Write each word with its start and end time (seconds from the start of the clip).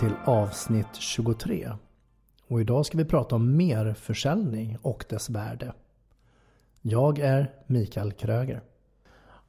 Till 0.00 0.12
avsnitt 0.24 0.94
23. 0.94 1.68
Och 2.48 2.60
idag 2.60 2.86
ska 2.86 2.98
vi 2.98 3.04
prata 3.04 3.36
om 3.36 3.56
merförsäljning 3.56 4.78
och 4.82 5.04
dess 5.08 5.30
värde. 5.30 5.72
Jag 6.82 7.18
är 7.18 7.50
Mikael 7.66 8.12
Kröger. 8.12 8.60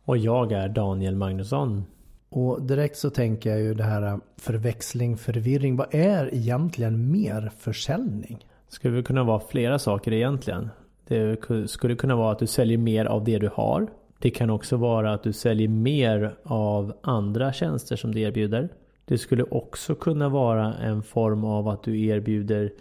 Och 0.03 0.17
jag 0.17 0.51
är 0.51 0.69
Daniel 0.69 1.15
Magnusson. 1.15 1.85
Och 2.29 2.61
direkt 2.61 2.97
så 2.97 3.09
tänker 3.09 3.49
jag 3.49 3.59
ju 3.59 3.73
det 3.73 3.83
här 3.83 4.19
förväxling, 4.37 5.17
förvirring. 5.17 5.75
Vad 5.75 5.95
är 5.95 6.33
egentligen 6.35 7.11
merförsäljning? 7.11 8.45
Skulle 8.67 8.95
det 8.95 9.03
kunna 9.03 9.23
vara 9.23 9.39
flera 9.39 9.79
saker 9.79 10.13
egentligen. 10.13 10.69
Det 11.07 11.39
skulle 11.67 11.95
kunna 11.95 12.15
vara 12.15 12.31
att 12.31 12.39
du 12.39 12.47
säljer 12.47 12.77
mer 12.77 13.05
av 13.05 13.23
det 13.23 13.39
du 13.39 13.49
har. 13.53 13.87
Det 14.19 14.29
kan 14.29 14.49
också 14.49 14.77
vara 14.77 15.13
att 15.13 15.23
du 15.23 15.33
säljer 15.33 15.67
mer 15.67 16.35
av 16.43 16.93
andra 17.01 17.53
tjänster 17.53 17.95
som 17.95 18.11
du 18.11 18.21
erbjuder. 18.21 18.69
Det 19.07 19.17
skulle 19.17 19.43
också 19.43 19.95
kunna 19.95 20.29
vara 20.29 20.73
en 20.73 21.03
form 21.03 21.43
av 21.43 21.67
att 21.67 21.83
du 21.83 22.05
erbjuder 22.05 22.73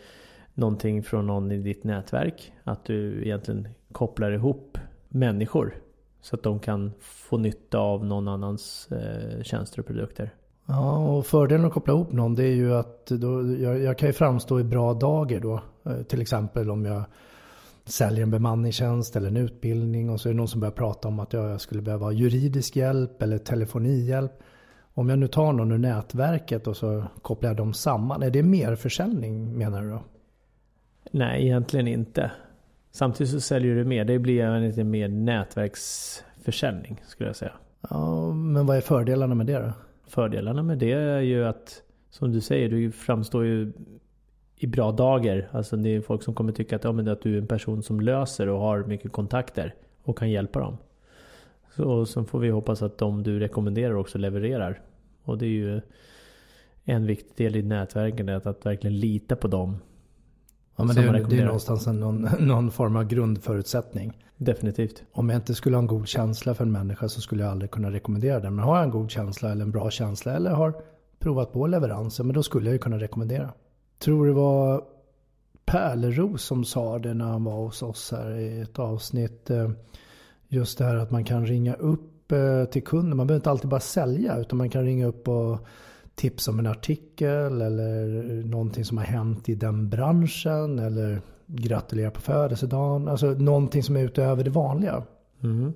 någonting 0.55 1.03
från 1.03 1.27
någon 1.27 1.53
i 1.53 1.59
ditt 1.59 1.85
nätverk. 1.85 2.53
Att 2.65 2.85
du 2.85 3.25
egentligen 3.25 3.69
kopplar 3.93 4.33
ihop 4.33 4.79
människor. 5.09 5.75
Så 6.21 6.37
att 6.37 6.43
de 6.43 6.59
kan 6.59 6.93
få 7.01 7.39
nytta 7.39 7.79
av 7.79 8.05
någon 8.05 8.29
annans 8.29 8.89
eh, 8.93 9.43
tjänster 9.43 9.81
och 9.81 9.87
produkter. 9.87 10.31
Ja, 10.67 11.17
och 11.17 11.27
fördelen 11.27 11.67
att 11.67 11.73
koppla 11.73 11.95
ihop 11.95 12.13
någon 12.13 12.35
det 12.35 12.45
är 12.45 12.55
ju 12.55 12.75
att 12.75 13.07
då, 13.07 13.57
jag, 13.57 13.83
jag 13.83 13.99
kan 13.99 14.09
ju 14.09 14.13
framstå 14.13 14.61
i 14.61 14.65
bra 14.65 14.95
dagar 14.95 15.41
då. 15.41 15.61
Eh, 15.85 16.03
till 16.03 16.21
exempel 16.21 16.71
om 16.71 16.85
jag 16.85 17.05
säljer 17.85 18.23
en 18.23 18.31
bemanningstjänst 18.31 19.17
eller 19.17 19.29
en 19.29 19.37
utbildning 19.37 20.11
och 20.11 20.21
så 20.21 20.29
är 20.29 20.33
det 20.33 20.37
någon 20.37 20.49
som 20.49 20.61
börjar 20.61 20.73
prata 20.73 21.09
om 21.09 21.21
att 21.21 21.33
jag 21.33 21.61
skulle 21.61 21.83
behöva 21.83 22.13
juridisk 22.13 22.77
hjälp 22.77 23.23
eller 23.23 23.39
telefonihjälp. 23.39 24.33
Om 24.99 25.09
jag 25.09 25.19
nu 25.19 25.29
tar 25.29 25.53
någon 25.53 25.73
ur 25.73 25.79
nätverket 25.79 26.67
och 26.67 26.77
så 26.77 27.05
kopplar 27.23 27.51
jag 27.51 27.57
dem 27.57 27.75
samman. 27.75 28.23
Är 28.23 28.31
det 28.31 28.43
mer 28.43 28.75
försäljning 28.75 29.59
menar 29.59 29.83
du 29.83 29.91
då? 29.91 30.03
Nej, 31.11 31.45
egentligen 31.45 31.89
inte. 31.89 32.31
Samtidigt 32.91 33.33
så 33.33 33.41
säljer 33.41 33.75
du 33.75 33.85
mer. 33.85 34.05
Det 34.05 34.19
blir 34.19 34.61
lite 34.61 34.85
mer 34.85 35.09
nätverksförsäljning 35.09 37.01
skulle 37.07 37.29
jag 37.29 37.37
säga. 37.37 37.53
Ja, 37.91 38.33
men 38.33 38.67
vad 38.67 38.77
är 38.77 38.81
fördelarna 38.81 39.35
med 39.35 39.47
det 39.47 39.59
då? 39.59 39.73
Fördelarna 40.07 40.63
med 40.63 40.79
det 40.79 40.93
är 40.93 41.21
ju 41.21 41.45
att, 41.45 41.83
som 42.11 42.33
du 42.33 42.41
säger, 42.41 42.69
du 42.69 42.93
framstår 42.93 43.45
ju 43.45 43.73
i 44.57 44.67
bra 44.67 44.93
dagar. 44.93 45.49
Alltså 45.53 45.77
det 45.77 45.89
är 45.89 46.01
folk 46.01 46.23
som 46.23 46.35
kommer 46.35 46.53
tycka 46.53 46.77
att, 46.77 46.85
ja, 46.85 46.93
men 46.93 47.09
att 47.09 47.23
du 47.23 47.35
är 47.35 47.39
en 47.39 47.47
person 47.47 47.83
som 47.83 48.01
löser 48.01 48.49
och 48.49 48.61
har 48.61 48.85
mycket 48.85 49.13
kontakter 49.13 49.75
och 50.03 50.19
kan 50.19 50.31
hjälpa 50.31 50.61
dem. 50.61 50.77
Så 51.77 52.07
sen 52.07 52.27
får 52.27 52.39
vi 52.39 52.51
hoppas 52.51 52.83
att 52.83 52.99
de 52.99 53.23
du 53.23 53.39
rekommenderar 53.39 53.95
också 53.95 54.19
levererar. 54.19 54.81
Och 55.25 55.39
det 55.39 55.47
är 55.47 55.51
ju 55.51 55.81
en 56.85 57.07
viktig 57.07 57.47
del 57.47 57.57
i 57.57 57.63
nätverken, 57.63 58.29
att, 58.29 58.47
att 58.47 58.67
verkligen 58.67 59.01
lita 59.01 59.37
på 59.37 59.49
dem. 59.49 59.79
Ja 60.77 60.85
men 60.85 60.97
det 60.97 61.03
är, 61.03 61.25
det 61.25 61.41
är 61.41 61.45
någonstans 61.45 61.87
en, 61.87 62.01
någon, 62.01 62.23
någon 62.39 62.71
form 62.71 62.97
av 62.97 63.05
grundförutsättning. 63.05 64.23
Definitivt. 64.37 65.03
Om 65.13 65.29
jag 65.29 65.39
inte 65.39 65.55
skulle 65.55 65.77
ha 65.77 65.81
en 65.81 65.87
god 65.87 66.09
känsla 66.09 66.55
för 66.55 66.65
en 66.65 66.73
människa 66.73 67.09
så 67.09 67.21
skulle 67.21 67.43
jag 67.43 67.53
aldrig 67.53 67.71
kunna 67.71 67.91
rekommendera 67.91 68.41
den. 68.41 68.55
Men 68.55 68.65
har 68.65 68.77
jag 68.77 68.85
en 68.85 68.91
god 68.91 69.11
känsla 69.11 69.53
eller 69.53 69.65
en 69.65 69.71
bra 69.71 69.91
känsla 69.91 70.33
eller 70.33 70.51
har 70.51 70.75
provat 71.19 71.53
på 71.53 71.67
leveranser, 71.67 72.25
men 72.25 72.35
då 72.35 72.43
skulle 72.43 72.67
jag 72.67 72.73
ju 72.73 72.79
kunna 72.79 72.99
rekommendera. 72.99 73.53
Tror 73.99 74.27
det 74.27 74.33
var 74.33 74.85
Pärleros 75.65 76.43
som 76.43 76.65
sa 76.65 76.99
det 76.99 77.15
när 77.15 77.25
han 77.25 77.45
var 77.45 77.57
hos 77.57 77.83
oss 77.83 78.13
här 78.13 78.39
i 78.39 78.61
ett 78.61 78.79
avsnitt. 78.79 79.51
Just 80.49 80.79
det 80.79 80.85
här 80.85 80.97
att 80.97 81.11
man 81.11 81.25
kan 81.25 81.47
ringa 81.47 81.75
upp 81.75 82.33
eh, 82.33 82.65
till 82.65 82.83
kunden. 82.85 83.17
Man 83.17 83.27
behöver 83.27 83.41
inte 83.41 83.51
alltid 83.51 83.71
bara 83.71 83.81
sälja 83.81 84.39
utan 84.39 84.59
man 84.59 84.71
kan 84.71 84.85
ringa 84.85 85.07
upp 85.07 85.29
och 85.29 85.67
tipsa 86.15 86.51
om 86.51 86.59
en 86.59 86.67
artikel 86.67 87.63
eller 87.63 88.05
någonting 88.45 88.85
som 88.85 88.99
har 88.99 89.05
hänt 89.05 89.49
i 89.49 89.55
den 89.55 89.89
branschen 89.89 90.79
eller 90.79 91.21
gratulera 91.47 92.11
på 92.11 92.21
födelsedagen. 92.21 93.09
Alltså 93.09 93.27
någonting 93.27 93.83
som 93.83 93.97
är 93.97 94.01
utöver 94.05 94.45
det 94.45 94.51
vanliga. 94.51 95.03
Mm. 95.43 95.73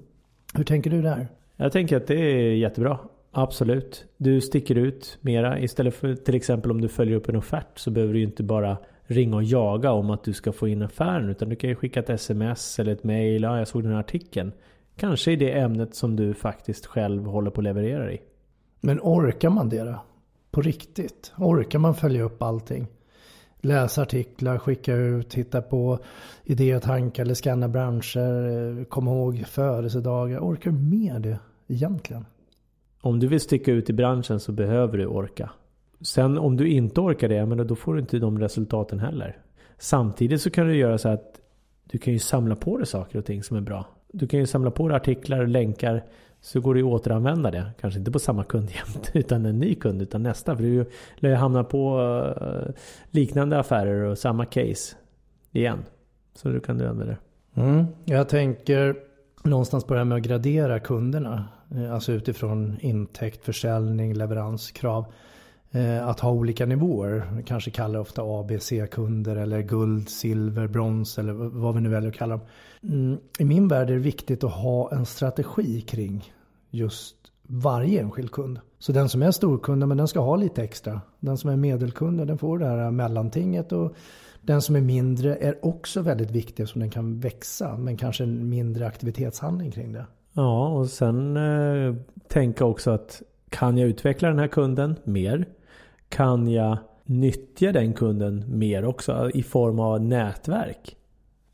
Hur 0.54 0.64
tänker 0.64 0.90
du 0.90 1.02
där? 1.02 1.28
Jag 1.56 1.72
tänker 1.72 1.96
att 1.96 2.06
det 2.06 2.14
är 2.14 2.54
jättebra. 2.54 2.98
Absolut. 3.32 4.04
Du 4.16 4.40
sticker 4.40 4.74
ut 4.74 5.18
mera. 5.20 5.58
Istället 5.58 5.94
för 5.94 6.14
till 6.14 6.34
exempel 6.34 6.70
om 6.70 6.80
du 6.80 6.88
följer 6.88 7.16
upp 7.16 7.28
en 7.28 7.36
offert 7.36 7.78
så 7.78 7.90
behöver 7.90 8.14
du 8.14 8.22
inte 8.22 8.42
bara 8.42 8.76
ringa 9.10 9.36
och 9.36 9.44
jaga 9.44 9.92
om 9.92 10.10
att 10.10 10.24
du 10.24 10.32
ska 10.32 10.52
få 10.52 10.68
in 10.68 10.82
affären. 10.82 11.28
Utan 11.28 11.48
du 11.48 11.56
kan 11.56 11.70
ju 11.70 11.76
skicka 11.76 12.00
ett 12.00 12.10
sms 12.10 12.78
eller 12.78 12.92
ett 12.92 13.04
mail. 13.04 13.42
Ja, 13.42 13.58
jag 13.58 13.68
såg 13.68 13.82
den 13.82 13.92
här 13.92 14.00
artikeln. 14.00 14.52
Kanske 14.96 15.32
i 15.32 15.36
det 15.36 15.58
ämnet 15.58 15.94
som 15.94 16.16
du 16.16 16.34
faktiskt 16.34 16.86
själv 16.86 17.26
håller 17.26 17.50
på 17.50 17.60
att 17.60 17.64
leverera 17.64 18.12
i. 18.12 18.20
Men 18.80 19.00
orkar 19.02 19.50
man 19.50 19.68
det 19.68 19.84
då? 19.84 20.04
På 20.50 20.60
riktigt? 20.60 21.32
Orkar 21.38 21.78
man 21.78 21.94
följa 21.94 22.22
upp 22.22 22.42
allting? 22.42 22.86
Läsa 23.60 24.02
artiklar, 24.02 24.58
skicka 24.58 24.94
ut, 24.94 25.30
titta 25.30 25.62
på 25.62 25.98
idéer 26.44 26.76
och 26.76 26.82
tankar 26.82 27.22
eller 27.22 27.34
scanna 27.34 27.68
branscher, 27.68 28.84
komma 28.84 29.10
ihåg 29.10 29.44
födelsedagar. 29.46 30.38
Orkar 30.38 30.70
du 30.70 30.78
med 30.78 31.22
det 31.22 31.38
egentligen? 31.68 32.26
Om 33.00 33.20
du 33.20 33.26
vill 33.26 33.40
sticka 33.40 33.72
ut 33.72 33.90
i 33.90 33.92
branschen 33.92 34.40
så 34.40 34.52
behöver 34.52 34.98
du 34.98 35.06
orka. 35.06 35.50
Sen 36.00 36.38
om 36.38 36.56
du 36.56 36.68
inte 36.68 37.00
orkar 37.00 37.28
det, 37.28 37.46
men 37.46 37.66
då 37.66 37.74
får 37.74 37.94
du 37.94 38.00
inte 38.00 38.18
de 38.18 38.38
resultaten 38.38 38.98
heller. 38.98 39.38
Samtidigt 39.78 40.42
så 40.42 40.50
kan 40.50 40.66
du 40.66 40.76
göra 40.76 40.98
så 40.98 41.08
att 41.08 41.40
du 41.84 41.98
kan 41.98 42.12
ju 42.12 42.18
samla 42.18 42.56
på 42.56 42.76
dig 42.76 42.86
saker 42.86 43.18
och 43.18 43.24
ting 43.24 43.42
som 43.42 43.56
är 43.56 43.60
bra. 43.60 43.84
Du 44.12 44.26
kan 44.26 44.40
ju 44.40 44.46
samla 44.46 44.70
på 44.70 44.88
dig 44.88 44.96
artiklar 44.96 45.40
och 45.40 45.48
länkar 45.48 46.04
så 46.40 46.60
går 46.60 46.74
det 46.74 46.80
ju 46.80 46.86
att 46.86 46.92
återanvända 46.92 47.50
det. 47.50 47.70
Kanske 47.80 47.98
inte 47.98 48.10
på 48.10 48.18
samma 48.18 48.44
kund 48.44 48.70
jämt 48.70 49.10
utan 49.14 49.46
en 49.46 49.58
ny 49.58 49.74
kund 49.74 50.02
utan 50.02 50.22
nästa. 50.22 50.56
För 50.56 50.62
du 50.62 50.86
lär 51.16 51.30
ju 51.30 51.36
hamna 51.36 51.64
på 51.64 52.00
eh, 52.40 52.74
liknande 53.10 53.58
affärer 53.58 54.02
och 54.02 54.18
samma 54.18 54.44
case 54.44 54.96
igen. 55.52 55.78
Så 56.34 56.48
du 56.48 56.60
kan 56.60 56.78
du 56.78 56.86
använda 56.86 57.12
det. 57.12 57.18
Mm, 57.60 57.86
jag 58.04 58.28
tänker 58.28 58.96
någonstans 59.44 59.84
på 59.84 59.94
det 59.94 60.00
här 60.00 60.04
med 60.04 60.16
att 60.16 60.22
gradera 60.22 60.80
kunderna. 60.80 61.48
Eh, 61.74 61.94
alltså 61.94 62.12
utifrån 62.12 62.76
intäkt, 62.80 63.44
försäljning, 63.44 64.14
leveranskrav. 64.14 65.04
Eh, 65.72 66.08
att 66.08 66.20
ha 66.20 66.30
olika 66.30 66.66
nivåer. 66.66 67.42
Kanske 67.46 67.70
kallar 67.70 68.00
ofta 68.00 68.22
A, 68.24 68.44
B, 68.48 68.58
C-kunder 68.60 69.36
eller 69.36 69.62
guld, 69.62 70.08
silver, 70.08 70.66
brons 70.66 71.18
eller 71.18 71.32
vad 71.32 71.74
vi 71.74 71.80
nu 71.80 71.88
väljer 71.88 72.10
att 72.10 72.16
kalla 72.16 72.36
dem. 72.36 72.46
Mm, 72.82 73.18
I 73.38 73.44
min 73.44 73.68
värld 73.68 73.90
är 73.90 73.94
det 73.94 74.00
viktigt 74.00 74.44
att 74.44 74.52
ha 74.52 74.92
en 74.92 75.06
strategi 75.06 75.80
kring 75.80 76.32
just 76.70 77.16
varje 77.42 78.00
enskild 78.00 78.30
kund. 78.30 78.60
Så 78.78 78.92
den 78.92 79.08
som 79.08 79.22
är 79.22 79.30
storkunden, 79.30 79.88
men 79.88 79.98
den 79.98 80.08
ska 80.08 80.20
ha 80.20 80.36
lite 80.36 80.62
extra. 80.62 81.00
Den 81.20 81.36
som 81.36 81.50
är 81.50 81.56
medelkunden, 81.56 82.26
den 82.26 82.38
får 82.38 82.58
det 82.58 82.66
här 82.66 82.90
mellantinget. 82.90 83.72
Och 83.72 83.94
den 84.42 84.62
som 84.62 84.76
är 84.76 84.80
mindre 84.80 85.36
är 85.36 85.64
också 85.64 86.02
väldigt 86.02 86.30
viktig 86.30 86.62
eftersom 86.62 86.80
den 86.80 86.90
kan 86.90 87.20
växa. 87.20 87.76
Men 87.76 87.96
kanske 87.96 88.24
en 88.24 88.48
mindre 88.48 88.86
aktivitetshandling 88.86 89.70
kring 89.70 89.92
det. 89.92 90.06
Ja, 90.32 90.68
och 90.68 90.86
sen 90.86 91.36
eh, 91.36 91.94
tänka 92.28 92.64
också 92.64 92.90
att 92.90 93.22
kan 93.48 93.78
jag 93.78 93.88
utveckla 93.88 94.28
den 94.28 94.38
här 94.38 94.48
kunden 94.48 94.96
mer? 95.04 95.46
Kan 96.10 96.50
jag 96.50 96.78
nyttja 97.10 97.72
den 97.72 97.92
kunden 97.92 98.44
mer 98.58 98.84
också 98.84 99.30
i 99.34 99.42
form 99.42 99.80
av 99.80 100.00
nätverk. 100.00 100.96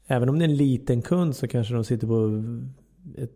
Även 0.06 0.28
om 0.28 0.38
det 0.38 0.44
är 0.44 0.48
en 0.48 0.56
liten 0.56 1.02
kund 1.02 1.36
så 1.36 1.48
kanske 1.48 1.74
de 1.74 1.84
sitter 1.84 2.06
på 2.06 2.42
ett 3.22 3.30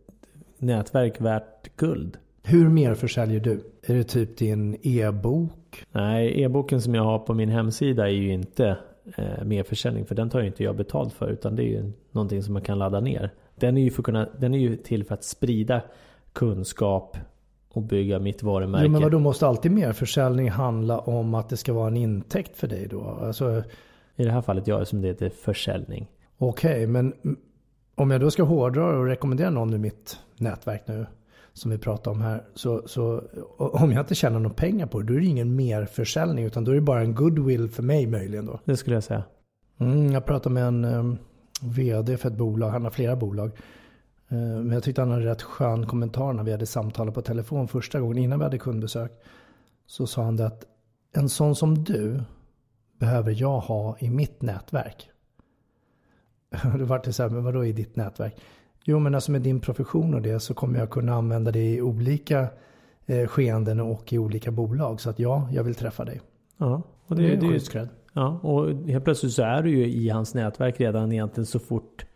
nätverk 0.58 1.20
värt 1.20 1.76
guld. 1.76 2.19
Hur 2.43 2.69
mer 2.69 2.94
försäljer 2.94 3.40
du? 3.40 3.64
Är 3.82 3.94
det 3.94 4.05
typ 4.05 4.37
din 4.37 4.76
e-bok? 4.82 5.84
Nej, 5.93 6.43
e-boken 6.43 6.82
som 6.82 6.94
jag 6.94 7.05
har 7.05 7.19
på 7.19 7.34
min 7.34 7.49
hemsida 7.49 8.08
är 8.08 8.12
ju 8.12 8.32
inte 8.32 8.76
eh, 9.16 9.44
merförsäljning 9.44 10.06
för 10.06 10.14
den 10.14 10.31
tar 10.31 10.40
ju 10.40 10.46
inte 10.46 10.64
jag 10.64 10.76
betalt 10.76 11.12
för 11.12 11.28
utan 11.28 11.56
det 11.56 11.62
är 11.62 11.69
ju 11.69 11.93
någonting 12.12 12.43
som 12.43 12.52
man 12.52 12.62
kan 12.62 12.78
ladda 12.78 13.00
ner. 13.00 13.31
Den 13.55 13.76
är 13.76 13.82
ju, 13.82 13.90
för 13.90 14.02
kunna, 14.02 14.28
den 14.38 14.55
är 14.55 14.58
ju 14.58 14.76
till 14.76 15.05
för 15.05 15.14
att 15.14 15.25
sprida 15.25 15.82
kunskap 16.32 17.16
och 17.72 17.82
bygga 17.82 18.19
mitt 18.19 18.43
varumärke. 18.43 18.84
Jo, 18.84 18.90
men 18.90 19.02
vadå, 19.02 19.19
måste 19.19 19.46
alltid 19.46 19.72
merförsäljning 19.72 20.50
handla 20.50 20.99
om 20.99 21.34
att 21.34 21.49
det 21.49 21.56
ska 21.56 21.72
vara 21.72 21.87
en 21.87 21.96
intäkt 21.96 22.56
för 22.56 22.69
dig 22.69 22.88
då? 22.90 23.19
Alltså... 23.22 23.62
I 24.17 24.25
det 24.25 24.31
här 24.31 24.43
fallet 24.43 24.67
ja, 24.67 24.84
som 24.84 25.02
det 25.02 25.08
heter 25.08 25.31
försäljning. 25.31 26.08
Okej, 26.38 26.70
okay, 26.70 26.87
men 26.87 27.14
om 27.94 28.11
jag 28.11 28.20
då 28.20 28.31
ska 28.31 28.43
hårdra 28.43 28.99
och 28.99 29.06
rekommendera 29.06 29.50
någon 29.50 29.75
i 29.75 29.78
mitt 29.78 30.19
nätverk 30.37 30.82
nu 30.87 31.06
som 31.52 31.70
vi 31.70 31.78
pratar 31.78 32.11
om 32.11 32.20
här. 32.20 32.43
Så, 32.55 32.82
så 32.87 33.22
om 33.56 33.93
jag 33.93 34.00
inte 34.02 34.14
tjänar 34.14 34.38
några 34.38 34.55
pengar 34.55 34.87
på 34.87 35.00
det, 35.00 35.06
då 35.06 35.14
är 35.14 35.20
det 35.20 35.26
ingen 35.26 35.56
merförsäljning. 35.56 36.44
Utan 36.44 36.64
då 36.64 36.70
är 36.70 36.75
det 36.75 36.81
bara 36.81 37.00
en 37.00 37.14
goodwill 37.14 37.69
för 37.69 37.82
mig 37.82 38.06
möjligen 38.06 38.46
då. 38.46 38.61
Det 38.64 38.76
skulle 38.76 38.96
jag 38.96 39.05
säga. 39.05 39.23
Mm, 39.78 40.12
jag 40.12 40.26
pratade 40.26 40.52
med 40.52 40.64
en 40.64 40.84
um, 40.84 41.19
vd 41.62 42.16
för 42.16 42.28
ett 42.28 42.37
bolag, 42.37 42.70
han 42.70 42.84
har 42.84 42.90
flera 42.90 43.16
bolag. 43.16 43.50
Uh, 44.32 44.38
men 44.38 44.70
jag 44.70 44.82
tyckte 44.82 45.00
han 45.00 45.10
hade 45.10 45.26
rätt 45.26 45.42
skön 45.42 45.86
kommentar 45.86 46.32
när 46.32 46.42
vi 46.42 46.52
hade 46.52 46.66
samtalat 46.66 47.14
på 47.14 47.22
telefon 47.22 47.68
första 47.68 48.00
gången 48.00 48.18
innan 48.18 48.38
vi 48.38 48.44
hade 48.44 48.58
kundbesök. 48.58 49.12
Så 49.86 50.06
sa 50.06 50.22
han 50.22 50.36
det 50.36 50.46
att 50.46 50.64
en 51.12 51.28
sån 51.28 51.54
som 51.56 51.84
du 51.84 52.22
behöver 52.98 53.34
jag 53.40 53.60
ha 53.60 53.96
i 53.98 54.10
mitt 54.10 54.42
nätverk. 54.42 55.10
Då 56.78 56.84
vart 56.84 57.04
det 57.04 57.12
så 57.12 57.22
här, 57.22 57.30
men 57.30 57.44
vadå 57.44 57.64
i 57.64 57.72
ditt 57.72 57.96
nätverk? 57.96 58.40
Jo, 58.84 58.98
men 58.98 59.14
alltså 59.14 59.32
med 59.32 59.42
din 59.42 59.60
profession 59.60 60.14
och 60.14 60.22
det 60.22 60.40
så 60.40 60.54
kommer 60.54 60.78
jag 60.78 60.90
kunna 60.90 61.14
använda 61.14 61.50
det 61.50 61.74
i 61.74 61.82
olika 61.82 62.46
eh, 63.06 63.26
skeenden 63.26 63.80
och 63.80 64.12
i 64.12 64.18
olika 64.18 64.50
bolag. 64.50 65.00
Så 65.00 65.10
att 65.10 65.18
ja, 65.18 65.48
jag 65.52 65.64
vill 65.64 65.74
träffa 65.74 66.04
dig. 66.04 66.20
Ja, 66.56 66.82
och 67.06 67.16
det, 67.16 67.22
det 67.22 67.46
är 67.46 67.50
skyddscred. 67.50 67.88
Ja, 68.12 68.40
och 68.42 68.66
helt 68.86 69.04
plötsligt 69.04 69.32
så 69.32 69.42
är 69.42 69.62
du 69.62 69.70
ju 69.70 69.86
i 69.86 70.08
hans 70.08 70.34
nätverk 70.34 70.80
redan 70.80 71.12
egentligen 71.12 71.46
så 71.46 71.58
fort 71.58 72.06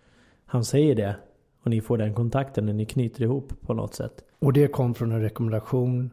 han 0.46 0.64
säger 0.64 0.94
det. 0.94 1.16
Och 1.64 1.70
ni 1.70 1.80
får 1.80 1.98
den 1.98 2.14
kontakten 2.14 2.66
när 2.66 2.72
ni 2.72 2.84
knyter 2.84 3.22
ihop 3.22 3.52
på 3.60 3.74
något 3.74 3.94
sätt. 3.94 4.24
Och 4.38 4.52
det 4.52 4.68
kom 4.68 4.94
från 4.94 5.12
en 5.12 5.20
rekommendation 5.20 6.10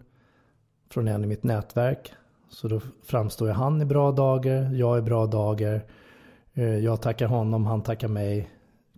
från 0.90 1.08
en 1.08 1.24
i 1.24 1.28
mitt 1.28 1.44
nätverk. 1.44 2.14
Så 2.50 2.68
då 2.68 2.80
framstår 3.04 3.48
ju 3.48 3.54
han 3.54 3.82
i 3.82 3.86
bra 3.86 4.12
dagar, 4.12 4.74
jag 4.74 5.00
i 5.00 5.02
bra 5.02 5.26
dagar. 5.26 5.82
Eh, 6.54 6.78
jag 6.78 7.02
tackar 7.02 7.26
honom, 7.26 7.66
han 7.66 7.82
tackar 7.84 8.08
mig. 8.08 8.50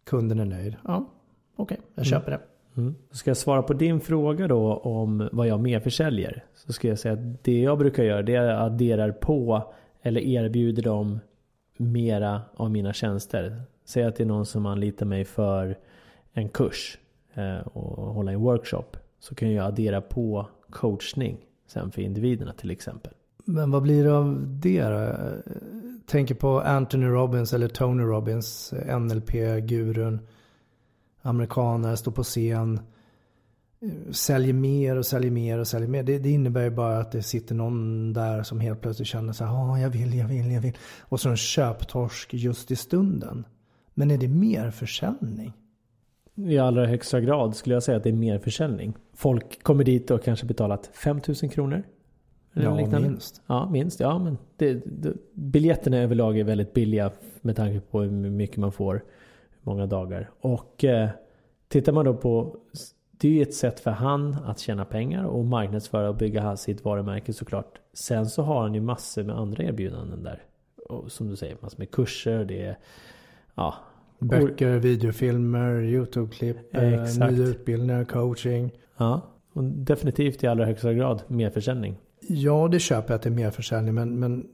Kunden 0.03 0.39
är 0.39 0.45
nöjd. 0.45 0.75
Ja, 0.83 1.05
okej, 1.55 1.75
okay, 1.75 1.77
jag 1.95 2.05
köper 2.05 2.27
mm. 2.27 2.39
det. 2.39 2.81
Mm. 2.81 2.95
Ska 3.11 3.29
jag 3.29 3.37
svara 3.37 3.63
på 3.63 3.73
din 3.73 3.99
fråga 3.99 4.47
då 4.47 4.73
om 4.73 5.29
vad 5.31 5.47
jag 5.47 5.59
mer 5.59 5.79
försäljer? 5.79 6.43
Så 6.55 6.73
ska 6.73 6.87
jag 6.87 6.99
säga 6.99 7.13
att 7.13 7.43
det 7.43 7.61
jag 7.61 7.77
brukar 7.77 8.03
göra 8.03 8.21
det 8.21 8.35
är 8.35 8.47
att 8.47 8.61
adderar 8.61 9.11
på 9.11 9.73
eller 10.01 10.21
erbjuder 10.21 10.83
dem 10.83 11.19
mera 11.77 12.41
av 12.55 12.71
mina 12.71 12.93
tjänster. 12.93 13.61
Säg 13.85 14.03
att 14.03 14.15
det 14.15 14.23
är 14.23 14.27
någon 14.27 14.45
som 14.45 14.65
anlitar 14.65 15.05
mig 15.05 15.25
för 15.25 15.77
en 16.33 16.49
kurs 16.49 16.97
eh, 17.33 17.67
och 17.67 18.13
hålla 18.13 18.31
en 18.31 18.39
workshop. 18.39 18.85
Så 19.19 19.35
kan 19.35 19.51
jag 19.51 19.65
addera 19.65 20.01
på 20.01 20.47
coachning 20.69 21.37
sen 21.67 21.91
för 21.91 22.01
individerna 22.01 22.53
till 22.53 22.71
exempel. 22.71 23.13
Men 23.45 23.71
vad 23.71 23.81
blir 23.81 24.03
det 24.03 24.17
av 24.17 24.45
det 24.47 24.83
då? 24.83 24.97
Eh, 24.97 25.39
tänker 26.05 26.35
på 26.35 26.61
Anthony 26.61 27.05
Robbins 27.05 27.53
eller 27.53 27.67
Tony 27.67 28.03
Robbins, 28.03 28.73
eh, 28.73 28.99
NLP-gurun 28.99 30.19
amerikaner 31.23 31.95
står 31.95 32.11
på 32.11 32.23
scen, 32.23 32.79
säljer 34.11 34.53
mer 34.53 34.97
och 34.97 35.05
säljer 35.05 35.31
mer 35.31 35.59
och 35.59 35.67
säljer 35.67 35.89
mer. 35.89 36.03
Det, 36.03 36.19
det 36.19 36.29
innebär 36.29 36.63
ju 36.63 36.69
bara 36.69 36.97
att 36.97 37.11
det 37.11 37.23
sitter 37.23 37.55
någon 37.55 38.13
där 38.13 38.43
som 38.43 38.59
helt 38.59 38.81
plötsligt 38.81 39.07
känner 39.07 39.33
så 39.33 39.45
här, 39.45 39.53
ja, 39.53 39.79
jag 39.79 39.89
vill, 39.89 40.13
jag 40.13 40.27
vill, 40.27 40.51
jag 40.51 40.61
vill. 40.61 40.77
Och 40.99 41.19
så 41.19 41.29
en 41.29 41.37
köptorsk 41.37 42.33
just 42.33 42.71
i 42.71 42.75
stunden. 42.75 43.45
Men 43.93 44.11
är 44.11 44.17
det 44.17 44.27
mer 44.27 44.71
försäljning? 44.71 45.53
I 46.35 46.57
allra 46.57 46.85
högsta 46.85 47.21
grad 47.21 47.55
skulle 47.55 47.75
jag 47.75 47.83
säga 47.83 47.97
att 47.97 48.03
det 48.03 48.09
är 48.09 48.13
mer 48.13 48.39
försäljning. 48.39 48.93
Folk 49.13 49.63
kommer 49.63 49.83
dit 49.83 50.11
och 50.11 50.23
kanske 50.23 50.45
betalat 50.45 50.89
5000 50.93 51.49
kronor. 51.49 51.83
Ja, 52.53 52.77
liknande. 52.77 53.09
minst. 53.09 53.41
Ja, 53.47 53.69
minst. 53.69 53.99
Ja, 53.99 54.19
men 54.19 54.37
det, 54.57 54.73
det, 54.85 55.13
biljetterna 55.33 55.97
överlag 55.97 56.39
är 56.39 56.43
väldigt 56.43 56.73
billiga 56.73 57.11
med 57.41 57.55
tanke 57.55 57.79
på 57.79 58.01
hur 58.01 58.09
mycket 58.29 58.57
man 58.57 58.71
får 58.71 59.03
många 59.61 59.85
dagar. 59.85 60.29
Och 60.41 60.83
eh, 60.83 61.09
tittar 61.67 61.91
man 61.91 62.05
då 62.05 62.13
på 62.13 62.57
det 63.11 63.27
är 63.27 63.31
ju 63.31 63.41
ett 63.41 63.53
sätt 63.53 63.79
för 63.79 63.91
han 63.91 64.37
att 64.45 64.59
tjäna 64.59 64.85
pengar 64.85 65.23
och 65.25 65.45
marknadsföra 65.45 66.09
och 66.09 66.15
bygga 66.15 66.57
sitt 66.57 66.85
varumärke 66.85 67.33
såklart. 67.33 67.79
Sen 67.93 68.25
så 68.25 68.41
har 68.41 68.61
han 68.61 68.73
ju 68.73 68.81
massor 68.81 69.23
med 69.23 69.37
andra 69.37 69.63
erbjudanden 69.63 70.23
där. 70.23 70.43
Och 70.89 71.11
som 71.11 71.27
du 71.27 71.35
säger, 71.35 71.57
massor 71.59 71.79
med 71.79 71.91
kurser. 71.91 72.45
Det 72.45 72.65
är 72.65 72.77
ja, 73.55 73.75
Böcker, 74.23 74.77
videofilmer, 74.77 75.81
YouTube-klipp, 75.81 76.75
eh, 76.75 76.81
nya 77.29 77.43
utbildningar, 77.43 78.03
coaching. 78.03 78.71
Ja, 78.97 79.21
och 79.53 79.63
definitivt 79.63 80.43
i 80.43 80.47
allra 80.47 80.65
högsta 80.65 80.93
grad 80.93 81.23
merförsäljning. 81.27 81.97
Ja, 82.27 82.67
det 82.71 82.79
köper 82.79 83.09
jag 83.09 83.15
att 83.15 83.21
det 83.21 83.29
är 83.29 83.31
merförsäljning. 83.31 83.93
Men, 83.93 84.19
men 84.19 84.47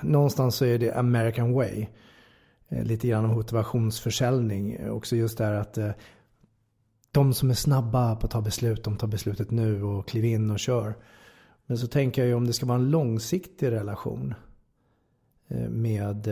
någonstans 0.00 0.56
så 0.56 0.64
är 0.64 0.78
det 0.78 0.92
American 0.92 1.52
way. 1.52 1.86
Eh, 2.68 2.84
lite 2.84 3.08
grann 3.08 3.24
om 3.24 3.30
motivationsförsäljning. 3.30 4.90
Också 4.90 5.16
just 5.16 5.38
det 5.38 5.44
här 5.44 5.54
att 5.54 5.78
eh, 5.78 5.90
de 7.10 7.34
som 7.34 7.50
är 7.50 7.54
snabba 7.54 8.16
på 8.16 8.26
att 8.26 8.32
ta 8.32 8.40
beslut, 8.40 8.84
de 8.84 8.96
tar 8.96 9.08
beslutet 9.08 9.50
nu 9.50 9.82
och 9.82 10.08
kliv 10.08 10.24
in 10.24 10.50
och 10.50 10.58
kör. 10.58 10.94
Men 11.66 11.78
så 11.78 11.86
tänker 11.86 12.22
jag 12.22 12.28
ju 12.28 12.34
om 12.34 12.46
det 12.46 12.52
ska 12.52 12.66
vara 12.66 12.78
en 12.78 12.90
långsiktig 12.90 13.70
relation 13.70 14.34
eh, 15.48 15.68
med, 15.68 16.28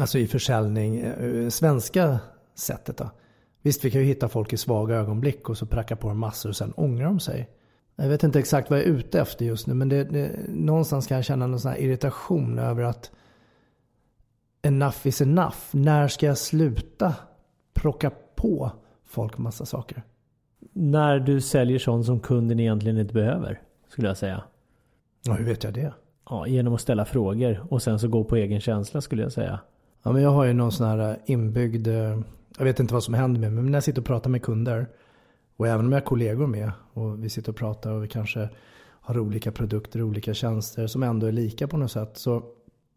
alltså 0.00 0.18
i 0.18 0.26
försäljning, 0.26 1.12
svenska 1.50 2.18
sättet 2.54 2.96
då. 2.96 3.10
Visst, 3.62 3.84
vi 3.84 3.90
kan 3.90 4.00
ju 4.00 4.06
hitta 4.06 4.28
folk 4.28 4.52
i 4.52 4.56
svaga 4.56 4.94
ögonblick 4.94 5.48
och 5.48 5.58
så 5.58 5.66
pracka 5.66 5.96
på 5.96 6.08
dem 6.08 6.18
massor 6.18 6.48
och 6.48 6.56
sen 6.56 6.72
ångrar 6.72 7.04
de 7.04 7.20
sig. 7.20 7.48
Jag 7.96 8.08
vet 8.08 8.22
inte 8.22 8.38
exakt 8.38 8.70
vad 8.70 8.78
jag 8.78 8.86
är 8.86 8.90
ute 8.90 9.20
efter 9.20 9.44
just 9.44 9.66
nu, 9.66 9.74
men 9.74 9.88
det, 9.88 10.04
det, 10.04 10.30
någonstans 10.48 11.06
kan 11.06 11.16
jag 11.16 11.24
känna 11.24 11.46
någon 11.46 11.60
sån 11.60 11.70
här 11.70 11.78
irritation 11.78 12.58
över 12.58 12.82
att 12.82 13.10
enough 14.62 15.06
is 15.06 15.20
enough. 15.20 15.56
När 15.70 16.08
ska 16.08 16.26
jag 16.26 16.38
sluta 16.38 17.14
plocka 17.74 18.10
på 18.34 18.70
folk 19.06 19.38
massa 19.38 19.66
saker? 19.66 20.02
När 20.72 21.18
du 21.18 21.40
säljer 21.40 21.78
sånt 21.78 22.06
som 22.06 22.20
kunden 22.20 22.60
egentligen 22.60 22.98
inte 22.98 23.14
behöver, 23.14 23.60
skulle 23.88 24.08
jag 24.08 24.16
säga. 24.16 24.42
Ja, 25.22 25.32
hur 25.32 25.44
vet 25.44 25.64
jag 25.64 25.74
det? 25.74 25.92
Ja, 26.30 26.46
genom 26.46 26.74
att 26.74 26.80
ställa 26.80 27.04
frågor 27.04 27.66
och 27.70 27.82
sen 27.82 27.98
så 27.98 28.08
gå 28.08 28.24
på 28.24 28.36
egen 28.36 28.60
känsla 28.60 29.00
skulle 29.00 29.22
jag 29.22 29.32
säga. 29.32 29.60
Ja, 30.02 30.12
men 30.12 30.22
jag 30.22 30.30
har 30.30 30.44
ju 30.44 30.52
någon 30.52 30.72
sån 30.72 30.86
här 30.86 31.10
eh, 31.10 31.16
inbyggd, 31.26 31.86
eh, 31.88 32.20
jag 32.58 32.64
vet 32.64 32.80
inte 32.80 32.94
vad 32.94 33.04
som 33.04 33.14
händer 33.14 33.40
med 33.40 33.52
mig, 33.52 33.62
men 33.62 33.70
när 33.72 33.76
jag 33.76 33.84
sitter 33.84 34.00
och 34.00 34.06
pratar 34.06 34.30
med 34.30 34.42
kunder 34.42 34.86
och 35.56 35.68
även 35.68 35.86
om 35.86 35.92
jag 35.92 36.00
har 36.00 36.06
kollegor 36.06 36.46
med 36.46 36.72
och 36.92 37.24
vi 37.24 37.28
sitter 37.28 37.52
och 37.52 37.56
pratar 37.56 37.90
och 37.90 38.04
vi 38.04 38.08
kanske 38.08 38.48
har 39.00 39.18
olika 39.18 39.52
produkter 39.52 40.02
och 40.02 40.08
olika 40.08 40.34
tjänster 40.34 40.86
som 40.86 41.02
ändå 41.02 41.26
är 41.26 41.32
lika 41.32 41.68
på 41.68 41.76
något 41.76 41.92
sätt. 41.92 42.10
Så 42.14 42.42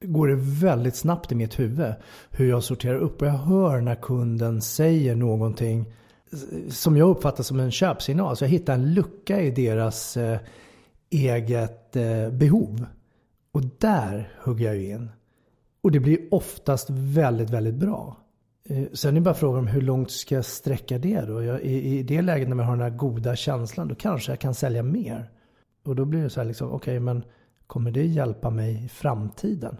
går 0.01 0.27
det 0.27 0.35
väldigt 0.35 0.95
snabbt 0.95 1.31
i 1.31 1.35
mitt 1.35 1.59
huvud 1.59 1.93
hur 2.29 2.49
jag 2.49 2.63
sorterar 2.63 2.95
upp. 2.95 3.21
Och 3.21 3.27
jag 3.27 3.31
hör 3.31 3.81
när 3.81 3.95
kunden 3.95 4.61
säger 4.61 5.15
någonting 5.15 5.79
eh, 6.31 6.69
som 6.69 6.97
jag 6.97 7.09
uppfattar 7.09 7.43
som 7.43 7.59
en 7.59 7.71
köpsignal. 7.71 8.37
Så 8.37 8.43
jag 8.43 8.49
hittar 8.49 8.73
en 8.73 8.93
lucka 8.93 9.41
i 9.41 9.51
deras 9.51 10.17
eh, 10.17 10.39
eget 11.09 11.95
eh, 11.95 12.29
behov. 12.29 12.85
Och 13.51 13.61
där 13.79 14.33
hugger 14.43 14.65
jag 14.65 14.81
in. 14.81 15.09
Och 15.85 15.91
det 15.91 15.99
blir 15.99 16.19
oftast 16.31 16.89
väldigt, 16.89 17.49
väldigt 17.49 17.75
bra. 17.75 18.17
Eh, 18.63 18.83
sen 18.93 19.11
är 19.11 19.15
det 19.15 19.21
bara 19.21 19.33
frågan 19.33 19.59
om 19.59 19.67
hur 19.67 19.81
långt 19.81 20.11
ska 20.11 20.35
jag 20.35 20.45
sträcka 20.45 20.97
det 20.97 21.21
då? 21.21 21.43
Jag, 21.43 21.61
i, 21.61 21.97
I 21.97 22.03
det 22.03 22.21
läget 22.21 22.47
när 22.49 22.55
man 22.55 22.65
har 22.65 22.75
den 22.75 22.91
här 22.91 22.97
goda 22.97 23.35
känslan 23.35 23.87
då 23.87 23.95
kanske 23.95 24.31
jag 24.31 24.39
kan 24.39 24.53
sälja 24.53 24.83
mer. 24.83 25.29
Och 25.83 25.95
då 25.95 26.05
blir 26.05 26.23
det 26.23 26.29
så 26.29 26.39
här 26.39 26.47
liksom, 26.47 26.67
okej 26.67 26.77
okay, 26.77 26.99
men 26.99 27.23
kommer 27.67 27.91
det 27.91 28.05
hjälpa 28.05 28.49
mig 28.49 28.85
i 28.85 28.89
framtiden? 28.89 29.77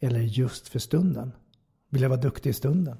Eller 0.00 0.20
just 0.20 0.68
för 0.68 0.78
stunden? 0.78 1.32
Vill 1.90 2.02
jag 2.02 2.08
vara 2.08 2.20
duktig 2.20 2.50
i 2.50 2.52
stunden? 2.52 2.96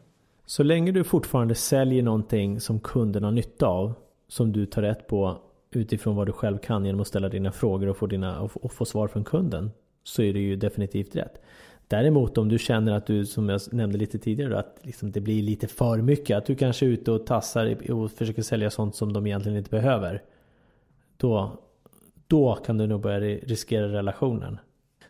Så 0.46 0.62
länge 0.62 0.92
du 0.92 1.04
fortfarande 1.04 1.54
säljer 1.54 2.02
någonting 2.02 2.60
som 2.60 2.80
kunden 2.80 3.24
har 3.24 3.30
nytta 3.30 3.66
av, 3.66 3.94
som 4.28 4.52
du 4.52 4.66
tar 4.66 4.82
rätt 4.82 5.06
på 5.06 5.38
utifrån 5.70 6.16
vad 6.16 6.26
du 6.26 6.32
själv 6.32 6.58
kan 6.58 6.84
genom 6.84 7.00
att 7.00 7.08
ställa 7.08 7.28
dina 7.28 7.52
frågor 7.52 7.88
och 7.88 7.96
få, 7.96 8.06
dina, 8.06 8.40
och 8.40 8.72
få 8.72 8.84
svar 8.84 9.08
från 9.08 9.24
kunden, 9.24 9.70
så 10.02 10.22
är 10.22 10.32
det 10.32 10.40
ju 10.40 10.56
definitivt 10.56 11.16
rätt. 11.16 11.40
Däremot 11.88 12.38
om 12.38 12.48
du 12.48 12.58
känner 12.58 12.92
att 12.92 13.06
du, 13.06 13.26
som 13.26 13.48
jag 13.48 13.60
nämnde 13.72 13.98
lite 13.98 14.18
tidigare, 14.18 14.58
att 14.58 14.78
liksom 14.82 15.12
det 15.12 15.20
blir 15.20 15.42
lite 15.42 15.66
för 15.66 15.96
mycket. 15.96 16.36
Att 16.36 16.46
du 16.46 16.54
kanske 16.54 16.86
är 16.86 16.88
ute 16.88 17.12
och 17.12 17.26
tassar 17.26 17.92
och 17.92 18.10
försöker 18.10 18.42
sälja 18.42 18.70
sånt 18.70 18.96
som 18.96 19.12
de 19.12 19.26
egentligen 19.26 19.58
inte 19.58 19.70
behöver. 19.70 20.22
Då, 21.16 21.58
då 22.26 22.54
kan 22.54 22.78
du 22.78 22.86
nog 22.86 23.00
börja 23.00 23.38
riskera 23.38 23.88
relationen. 23.88 24.58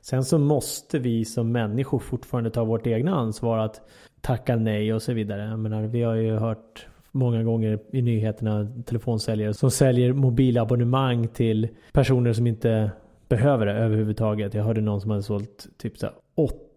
Sen 0.01 0.25
så 0.25 0.39
måste 0.39 0.99
vi 0.99 1.25
som 1.25 1.53
människor 1.53 1.99
fortfarande 1.99 2.51
ta 2.51 2.65
vårt 2.65 2.87
egna 2.87 3.15
ansvar 3.15 3.59
att 3.59 3.81
tacka 4.21 4.57
nej 4.57 4.95
och 4.95 5.03
så 5.03 5.13
vidare. 5.13 5.43
Jag 5.43 5.59
menar, 5.59 5.83
vi 5.83 6.03
har 6.03 6.15
ju 6.15 6.37
hört 6.37 6.87
många 7.11 7.43
gånger 7.43 7.79
i 7.93 8.03
nyheterna 8.03 8.69
telefonsäljare 8.87 9.55
som 9.55 9.71
säljer 9.71 10.13
mobilabonnemang 10.13 11.29
till 11.29 11.69
personer 11.93 12.33
som 12.33 12.47
inte 12.47 12.91
behöver 13.29 13.67
det 13.67 13.73
överhuvudtaget. 13.73 14.55
Jag 14.55 14.65
hörde 14.65 14.81
någon 14.81 15.01
som 15.01 15.11
hade 15.11 15.23
sålt 15.23 15.67
typ 15.77 15.99
så 15.99 16.09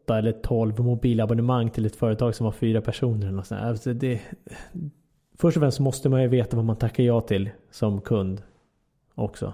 åtta 0.01 0.17
eller 0.17 0.31
tolv 0.31 0.79
mobilabonnemang 0.79 1.69
till 1.69 1.85
ett 1.85 1.95
företag 1.95 2.35
som 2.35 2.45
var 2.45 2.51
fyra 2.51 2.81
personer. 2.81 3.27
Eller 3.27 3.37
något 3.37 3.51
alltså 3.51 3.93
det, 3.93 4.21
först 5.37 5.57
och 5.57 5.61
främst 5.61 5.79
måste 5.79 6.09
man 6.09 6.21
ju 6.21 6.27
veta 6.27 6.55
vad 6.55 6.65
man 6.65 6.75
tackar 6.75 7.03
ja 7.03 7.21
till 7.21 7.49
som 7.71 8.01
kund 8.01 8.41
också. 9.15 9.53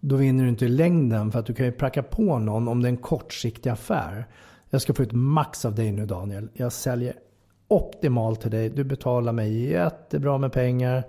Då 0.00 0.16
vinner 0.16 0.44
du 0.44 0.50
inte 0.50 0.64
i 0.64 0.68
längden 0.68 1.32
för 1.32 1.38
att 1.38 1.46
du 1.46 1.54
kan 1.54 1.66
ju 1.66 1.72
pracka 1.72 2.02
på 2.02 2.38
någon 2.38 2.68
om 2.68 2.82
det 2.82 2.88
är 2.88 2.90
en 2.90 2.96
kortsiktig 2.96 3.70
affär. 3.70 4.26
Jag 4.70 4.82
ska 4.82 4.94
få 4.94 5.02
ut 5.02 5.12
max 5.12 5.64
av 5.64 5.74
dig 5.74 5.92
nu 5.92 6.06
Daniel. 6.06 6.48
Jag 6.52 6.72
säljer 6.72 7.14
optimalt 7.68 8.40
till 8.40 8.50
dig. 8.50 8.70
Du 8.70 8.84
betalar 8.84 9.32
mig 9.32 9.70
jättebra 9.70 10.38
med 10.38 10.52
pengar. 10.52 11.04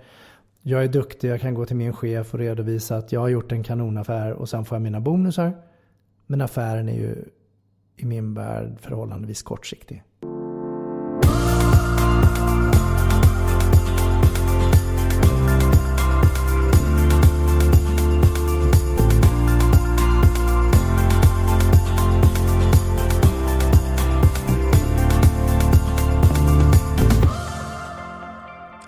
Jag 0.62 0.84
är 0.84 0.88
duktig, 0.88 1.28
jag 1.28 1.40
kan 1.40 1.54
gå 1.54 1.66
till 1.66 1.76
min 1.76 1.92
chef 1.92 2.34
och 2.34 2.40
redovisa 2.40 2.96
att 2.96 3.12
jag 3.12 3.20
har 3.20 3.28
gjort 3.28 3.52
en 3.52 3.62
kanonaffär 3.62 4.32
och 4.32 4.48
sen 4.48 4.64
får 4.64 4.76
jag 4.76 4.82
mina 4.82 5.00
bonusar. 5.00 5.52
Men 6.26 6.40
affären 6.40 6.88
är 6.88 6.94
ju 6.94 7.24
i 8.02 8.04
min 8.04 8.34
värld 8.34 8.80
förhållandevis 8.80 9.42
kortsiktig. 9.42 10.02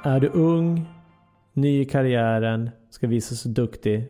Är 0.05 0.21
du 0.21 0.29
ung, 0.29 0.87
ny 1.53 1.81
i 1.81 1.85
karriären, 1.85 2.71
ska 2.91 3.07
visa 3.07 3.35
sig 3.35 3.53
duktig. 3.53 4.09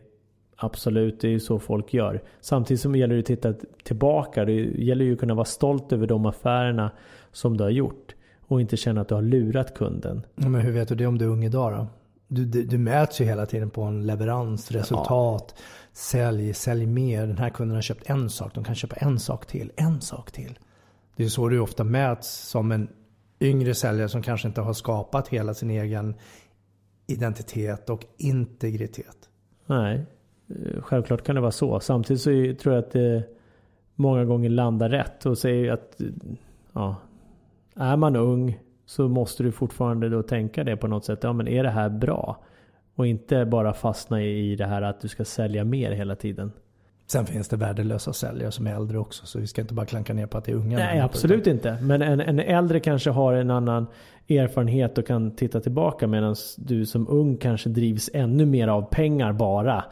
Absolut, 0.63 1.21
det 1.21 1.27
är 1.27 1.31
ju 1.31 1.39
så 1.39 1.59
folk 1.59 1.93
gör. 1.93 2.21
Samtidigt 2.41 2.81
som 2.81 2.91
det 2.91 2.99
gäller 2.99 3.15
det 3.15 3.19
att 3.19 3.25
titta 3.25 3.53
tillbaka. 3.83 4.45
Det 4.45 4.53
gäller 4.61 5.05
ju 5.05 5.13
att 5.13 5.19
kunna 5.19 5.33
vara 5.33 5.45
stolt 5.45 5.93
över 5.93 6.07
de 6.07 6.25
affärerna 6.25 6.91
som 7.31 7.57
du 7.57 7.63
har 7.63 7.71
gjort. 7.71 8.15
Och 8.47 8.61
inte 8.61 8.77
känna 8.77 9.01
att 9.01 9.07
du 9.07 9.15
har 9.15 9.21
lurat 9.21 9.73
kunden. 9.73 10.25
Men 10.35 10.55
hur 10.55 10.71
vet 10.71 10.87
du 10.87 10.95
det 10.95 11.05
om 11.05 11.17
du 11.17 11.25
är 11.25 11.29
ung 11.29 11.43
idag 11.43 11.73
då? 11.73 11.87
Du, 12.27 12.45
du, 12.45 12.63
du 12.63 12.77
mäts 12.77 13.21
ju 13.21 13.25
hela 13.25 13.45
tiden 13.45 13.69
på 13.69 13.81
en 13.81 14.05
leverans, 14.07 14.71
resultat, 14.71 15.53
ja. 15.57 15.63
sälj, 15.93 16.53
sälj 16.53 16.85
mer. 16.85 17.27
Den 17.27 17.37
här 17.37 17.49
kunden 17.49 17.75
har 17.75 17.81
köpt 17.81 18.09
en 18.09 18.29
sak, 18.29 18.55
de 18.55 18.63
kan 18.63 18.75
köpa 18.75 18.95
en 18.95 19.19
sak 19.19 19.45
till, 19.45 19.71
en 19.75 20.01
sak 20.01 20.31
till. 20.31 20.59
Det 21.15 21.23
är 21.23 21.27
så 21.27 21.49
du 21.49 21.59
ofta 21.59 21.83
mäts 21.83 22.49
som 22.49 22.71
en 22.71 22.87
yngre 23.39 23.75
säljare 23.75 24.09
som 24.09 24.21
kanske 24.21 24.47
inte 24.47 24.61
har 24.61 24.73
skapat 24.73 25.27
hela 25.27 25.53
sin 25.53 25.69
egen 25.69 26.15
identitet 27.07 27.89
och 27.89 28.05
integritet. 28.17 29.29
Nej, 29.65 30.05
självklart 30.79 31.23
kan 31.23 31.35
det 31.35 31.41
vara 31.41 31.51
så. 31.51 31.79
Samtidigt 31.79 32.21
så 32.21 32.63
tror 32.63 32.75
jag 32.75 32.83
att 32.83 32.91
det 32.91 33.23
många 33.95 34.25
gånger 34.25 34.49
landar 34.49 34.89
rätt 34.89 35.25
och 35.25 35.37
säger 35.37 35.71
att 35.71 36.01
ja, 36.73 36.95
är 37.75 37.97
man 37.97 38.15
ung 38.15 38.59
så 38.85 39.07
måste 39.07 39.43
du 39.43 39.51
fortfarande 39.51 40.09
då 40.09 40.23
tänka 40.23 40.63
det 40.63 40.77
på 40.77 40.87
något 40.87 41.05
sätt. 41.05 41.19
Ja 41.21 41.33
men 41.33 41.47
är 41.47 41.63
det 41.63 41.69
här 41.69 41.89
bra? 41.89 42.43
Och 42.95 43.07
inte 43.07 43.45
bara 43.45 43.73
fastna 43.73 44.23
i 44.23 44.55
det 44.55 44.65
här 44.65 44.81
att 44.81 45.01
du 45.01 45.07
ska 45.07 45.25
sälja 45.25 45.63
mer 45.63 45.91
hela 45.91 46.15
tiden. 46.15 46.51
Sen 47.07 47.25
finns 47.25 47.47
det 47.47 47.57
värdelösa 47.57 48.13
säljare 48.13 48.51
som 48.51 48.67
är 48.67 48.75
äldre 48.75 48.97
också. 48.97 49.25
Så 49.25 49.39
vi 49.39 49.47
ska 49.47 49.61
inte 49.61 49.73
bara 49.73 49.85
klanka 49.85 50.13
ner 50.13 50.27
på 50.27 50.37
att 50.37 50.45
det 50.45 50.51
är 50.51 50.55
unga. 50.55 50.77
Nej, 50.77 50.99
absolut 50.99 51.47
inte. 51.47 51.77
Men 51.81 52.01
en, 52.01 52.19
en 52.21 52.39
äldre 52.39 52.79
kanske 52.79 53.09
har 53.09 53.33
en 53.33 53.51
annan 53.51 53.87
erfarenhet 54.29 54.97
och 54.97 55.07
kan 55.07 55.35
titta 55.35 55.59
tillbaka. 55.59 56.07
Medan 56.07 56.35
du 56.57 56.85
som 56.85 57.07
ung 57.07 57.37
kanske 57.37 57.69
drivs 57.69 58.09
ännu 58.13 58.45
mer 58.45 58.67
av 58.67 58.81
pengar 58.81 59.33
bara. 59.33 59.83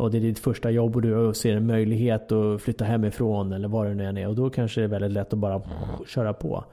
Och 0.00 0.10
det 0.10 0.18
är 0.18 0.20
ditt 0.20 0.38
första 0.38 0.70
jobb 0.70 0.96
och 0.96 1.02
du 1.02 1.34
ser 1.34 1.56
en 1.56 1.66
möjlighet 1.66 2.32
att 2.32 2.62
flytta 2.62 2.84
hemifrån 2.84 3.52
eller 3.52 3.68
vad 3.68 3.86
det 3.86 3.94
nu 3.94 4.04
än 4.04 4.16
är. 4.16 4.28
Och 4.28 4.34
då 4.34 4.50
kanske 4.50 4.80
det 4.80 4.84
är 4.84 4.88
väldigt 4.88 5.10
lätt 5.10 5.32
att 5.32 5.38
bara 5.38 5.62
köra 6.06 6.32
på. 6.32 6.64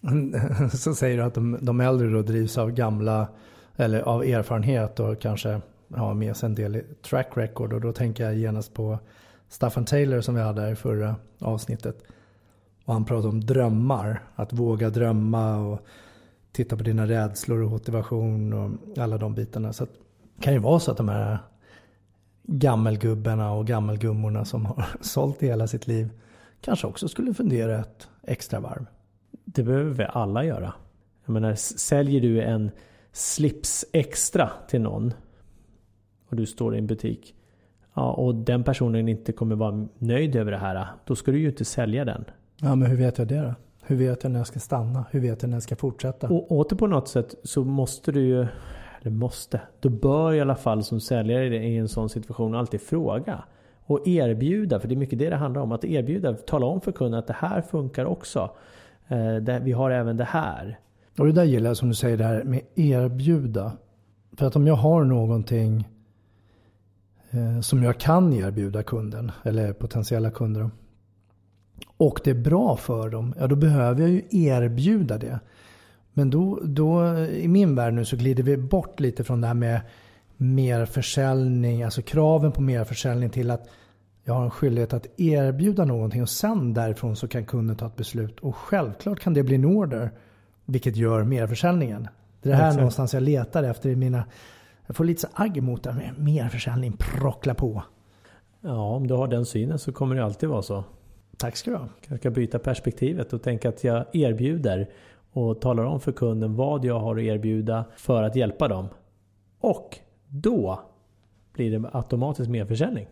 Så 0.72 0.94
säger 0.94 1.16
du 1.16 1.22
att 1.22 1.34
de, 1.34 1.58
de 1.60 1.80
äldre 1.80 2.08
då 2.08 2.22
drivs 2.22 2.58
av 2.58 2.70
gamla, 2.70 3.28
eller 3.76 4.00
av 4.00 4.22
erfarenhet 4.22 5.00
och 5.00 5.20
kanske 5.20 5.60
har 5.94 6.14
med 6.14 6.36
sig 6.36 6.46
en 6.46 6.54
del 6.54 6.82
track 7.02 7.28
record. 7.34 7.72
Och 7.72 7.80
då 7.80 7.92
tänker 7.92 8.24
jag 8.24 8.34
genast 8.34 8.74
på 8.74 8.98
Staffan 9.48 9.84
Taylor 9.84 10.20
som 10.20 10.34
vi 10.34 10.40
hade 10.40 10.70
i 10.70 10.76
förra 10.76 11.16
avsnittet. 11.38 12.02
Och 12.84 12.92
han 12.92 13.04
pratade 13.04 13.28
om 13.28 13.40
drömmar, 13.40 14.22
att 14.34 14.52
våga 14.52 14.90
drömma 14.90 15.56
och 15.56 15.80
titta 16.52 16.76
på 16.76 16.82
dina 16.82 17.06
rädslor 17.06 17.62
och 17.62 17.70
motivation 17.70 18.52
och 18.52 18.98
alla 18.98 19.18
de 19.18 19.34
bitarna. 19.34 19.72
Så 19.72 19.84
det 19.84 20.42
kan 20.42 20.52
ju 20.52 20.58
vara 20.58 20.80
så 20.80 20.90
att 20.90 20.96
de 20.96 21.08
här 21.08 21.38
gammelgubbarna 22.42 23.52
och 23.52 23.66
gammelgummorna 23.66 24.44
som 24.44 24.66
har 24.66 24.84
sålt 25.00 25.42
i 25.42 25.46
hela 25.46 25.66
sitt 25.66 25.86
liv 25.86 26.10
kanske 26.60 26.86
också 26.86 27.08
skulle 27.08 27.34
fundera 27.34 27.80
ett 27.80 28.08
extra 28.22 28.60
varv. 28.60 28.86
Det 29.44 29.62
behöver 29.62 29.90
vi 29.90 30.04
alla 30.04 30.44
göra. 30.44 30.72
Jag 31.24 31.32
menar, 31.32 31.54
säljer 31.54 32.20
du 32.20 32.42
en 32.42 32.70
slips 33.12 33.84
extra 33.92 34.50
till 34.68 34.80
någon 34.80 35.14
och 36.28 36.36
du 36.36 36.46
står 36.46 36.74
i 36.74 36.78
en 36.78 36.86
butik 36.86 37.34
ja, 37.94 38.12
och 38.12 38.34
den 38.34 38.64
personen 38.64 39.08
inte 39.08 39.32
kommer 39.32 39.56
vara 39.56 39.88
nöjd 39.98 40.36
över 40.36 40.52
det 40.52 40.58
här, 40.58 40.86
då 41.04 41.16
ska 41.16 41.32
du 41.32 41.38
ju 41.38 41.48
inte 41.48 41.64
sälja 41.64 42.04
den. 42.04 42.24
Ja, 42.60 42.74
men 42.74 42.90
hur 42.90 42.96
vet 42.96 43.18
jag 43.18 43.28
det 43.28 43.40
då? 43.40 43.54
Hur 43.82 43.96
vet 43.96 44.22
jag 44.22 44.32
när 44.32 44.40
jag 44.40 44.46
ska 44.46 44.58
stanna? 44.58 45.04
Hur 45.10 45.20
vet 45.20 45.42
jag 45.42 45.48
när 45.48 45.56
jag 45.56 45.62
ska 45.62 45.76
fortsätta? 45.76 46.28
Och 46.28 46.52
åter 46.52 46.76
på 46.76 46.86
något 46.86 47.08
sätt 47.08 47.34
så 47.44 47.64
måste 47.64 48.12
du 48.12 48.20
ju, 48.20 48.46
eller 49.00 49.10
måste, 49.10 49.60
då 49.80 49.88
bör 49.88 50.32
i 50.32 50.40
alla 50.40 50.54
fall 50.54 50.84
som 50.84 51.00
säljare 51.00 51.66
i 51.66 51.76
en 51.76 51.88
sån 51.88 52.08
situation 52.08 52.54
alltid 52.54 52.80
fråga. 52.80 53.44
Och 53.82 54.08
erbjuda, 54.08 54.80
för 54.80 54.88
det 54.88 54.94
är 54.94 54.96
mycket 54.96 55.18
det 55.18 55.30
det 55.30 55.36
handlar 55.36 55.62
om. 55.62 55.72
Att 55.72 55.84
erbjuda, 55.84 56.34
tala 56.34 56.66
om 56.66 56.80
för 56.80 56.92
kunden 56.92 57.18
att 57.18 57.26
det 57.26 57.36
här 57.38 57.62
funkar 57.62 58.04
också. 58.04 58.50
Eh, 59.08 59.60
vi 59.62 59.72
har 59.72 59.90
även 59.90 60.16
det 60.16 60.24
här. 60.24 60.78
Och 61.18 61.26
det 61.26 61.32
där 61.32 61.44
gillar 61.44 61.70
jag 61.70 61.76
som 61.76 61.88
du 61.88 61.94
säger 61.94 62.16
det 62.16 62.24
här 62.24 62.44
med 62.44 62.60
erbjuda. 62.74 63.72
För 64.36 64.46
att 64.46 64.56
om 64.56 64.66
jag 64.66 64.74
har 64.74 65.04
någonting 65.04 65.88
eh, 67.30 67.60
som 67.60 67.82
jag 67.82 67.98
kan 68.00 68.32
erbjuda 68.32 68.82
kunden 68.82 69.32
eller 69.44 69.72
potentiella 69.72 70.30
kunder 70.30 70.70
och 71.96 72.20
det 72.24 72.30
är 72.30 72.34
bra 72.34 72.76
för 72.76 73.08
dem, 73.08 73.34
ja 73.38 73.46
då 73.46 73.56
behöver 73.56 74.00
jag 74.00 74.10
ju 74.10 74.22
erbjuda 74.30 75.18
det. 75.18 75.40
Men 76.12 76.30
då, 76.30 76.60
då 76.62 77.18
i 77.18 77.48
min 77.48 77.74
värld 77.74 77.94
nu 77.94 78.04
så 78.04 78.16
glider 78.16 78.42
vi 78.42 78.56
bort 78.56 79.00
lite 79.00 79.24
från 79.24 79.40
det 79.40 79.46
här 79.46 79.54
med 79.54 79.80
merförsäljning, 80.36 81.82
alltså 81.82 82.02
kraven 82.02 82.52
på 82.52 82.60
merförsäljning 82.60 83.30
till 83.30 83.50
att 83.50 83.68
jag 84.24 84.34
har 84.34 84.44
en 84.44 84.50
skyldighet 84.50 84.92
att 84.92 85.20
erbjuda 85.20 85.84
någonting 85.84 86.22
och 86.22 86.28
sen 86.28 86.74
därifrån 86.74 87.16
så 87.16 87.28
kan 87.28 87.44
kunden 87.44 87.76
ta 87.76 87.86
ett 87.86 87.96
beslut. 87.96 88.40
Och 88.40 88.56
självklart 88.56 89.20
kan 89.20 89.34
det 89.34 89.42
bli 89.42 89.54
en 89.54 89.64
order, 89.64 90.10
vilket 90.64 90.96
gör 90.96 91.24
merförsäljningen. 91.24 92.08
Det 92.42 92.48
är 92.48 92.50
det 92.50 92.56
här 92.56 92.66
Exakt. 92.66 92.76
någonstans 92.76 93.14
jag 93.14 93.22
letar 93.22 93.62
efter 93.62 93.90
i 93.90 93.96
mina 93.96 94.24
jag 94.90 94.96
får 94.96 95.04
lite 95.04 95.20
så 95.20 95.28
agg 95.34 95.62
mot 95.62 95.82
det 95.82 95.92
med 95.92 96.18
mer 96.18 96.48
försäljning, 96.48 96.96
prockla 96.98 97.54
på. 97.54 97.82
Ja, 98.60 98.94
om 98.94 99.06
du 99.06 99.14
har 99.14 99.28
den 99.28 99.46
synen 99.46 99.78
så 99.78 99.92
kommer 99.92 100.16
det 100.16 100.24
alltid 100.24 100.48
vara 100.48 100.62
så. 100.62 100.84
Tack 101.36 101.56
ska 101.56 101.70
du 101.70 101.76
ha. 101.76 101.88
Jag 102.08 102.18
ska 102.18 102.30
byta 102.30 102.58
perspektivet 102.58 103.32
och 103.32 103.42
tänka 103.42 103.68
att 103.68 103.84
jag 103.84 104.04
erbjuder 104.12 104.90
och 105.32 105.60
talar 105.60 105.84
om 105.84 106.00
för 106.00 106.12
kunden 106.12 106.56
vad 106.56 106.84
jag 106.84 107.00
har 107.00 107.16
att 107.16 107.22
erbjuda 107.22 107.84
för 107.96 108.22
att 108.22 108.36
hjälpa 108.36 108.68
dem. 108.68 108.88
Och 109.60 109.98
då 110.28 110.80
blir 111.52 111.78
det 111.78 111.90
automatiskt 111.92 112.50
mer 112.50 112.64
försäljning. 112.64 113.06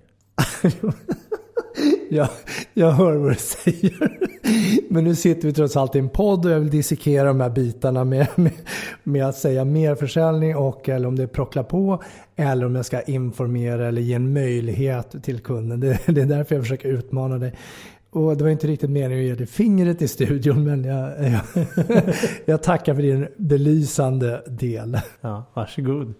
jag, 2.10 2.28
jag 2.74 2.90
hör 2.90 3.16
vad 3.16 3.30
du 3.30 3.34
säger. 3.34 4.18
Men 4.90 5.04
nu 5.04 5.14
sitter 5.14 5.48
vi 5.48 5.54
trots 5.54 5.76
allt 5.76 5.96
i 5.96 5.98
en 5.98 6.08
podd 6.08 6.46
och 6.46 6.50
jag 6.52 6.60
vill 6.60 6.70
dissekera 6.70 7.28
de 7.28 7.40
här 7.40 7.50
bitarna 7.50 8.04
med, 8.04 8.28
med, 8.36 8.52
med 9.02 9.26
att 9.26 9.36
säga 9.36 9.64
mer 9.64 9.94
försäljning 9.94 10.56
och 10.56 10.88
eller 10.88 11.08
om 11.08 11.16
det 11.16 11.22
är 11.22 11.26
prockla 11.26 11.64
på 11.64 12.02
eller 12.36 12.66
om 12.66 12.74
jag 12.74 12.86
ska 12.86 13.00
informera 13.00 13.88
eller 13.88 14.02
ge 14.02 14.14
en 14.14 14.32
möjlighet 14.32 15.22
till 15.22 15.40
kunden. 15.40 15.80
Det, 15.80 16.00
det 16.06 16.20
är 16.20 16.26
därför 16.26 16.54
jag 16.54 16.64
försöker 16.64 16.88
utmana 16.88 17.38
dig. 17.38 17.54
Och 18.10 18.36
det 18.36 18.44
var 18.44 18.50
inte 18.50 18.66
riktigt 18.66 18.90
meningen 18.90 19.24
att 19.24 19.28
ge 19.28 19.34
dig 19.34 19.46
fingret 19.46 20.02
i 20.02 20.08
studion 20.08 20.64
men 20.64 20.84
jag, 20.84 21.24
jag, 21.24 21.42
jag 22.44 22.62
tackar 22.62 22.94
för 22.94 23.02
din 23.02 23.28
belysande 23.36 24.42
del. 24.46 24.98
Ja, 25.20 25.44
varsågod. 25.54 26.14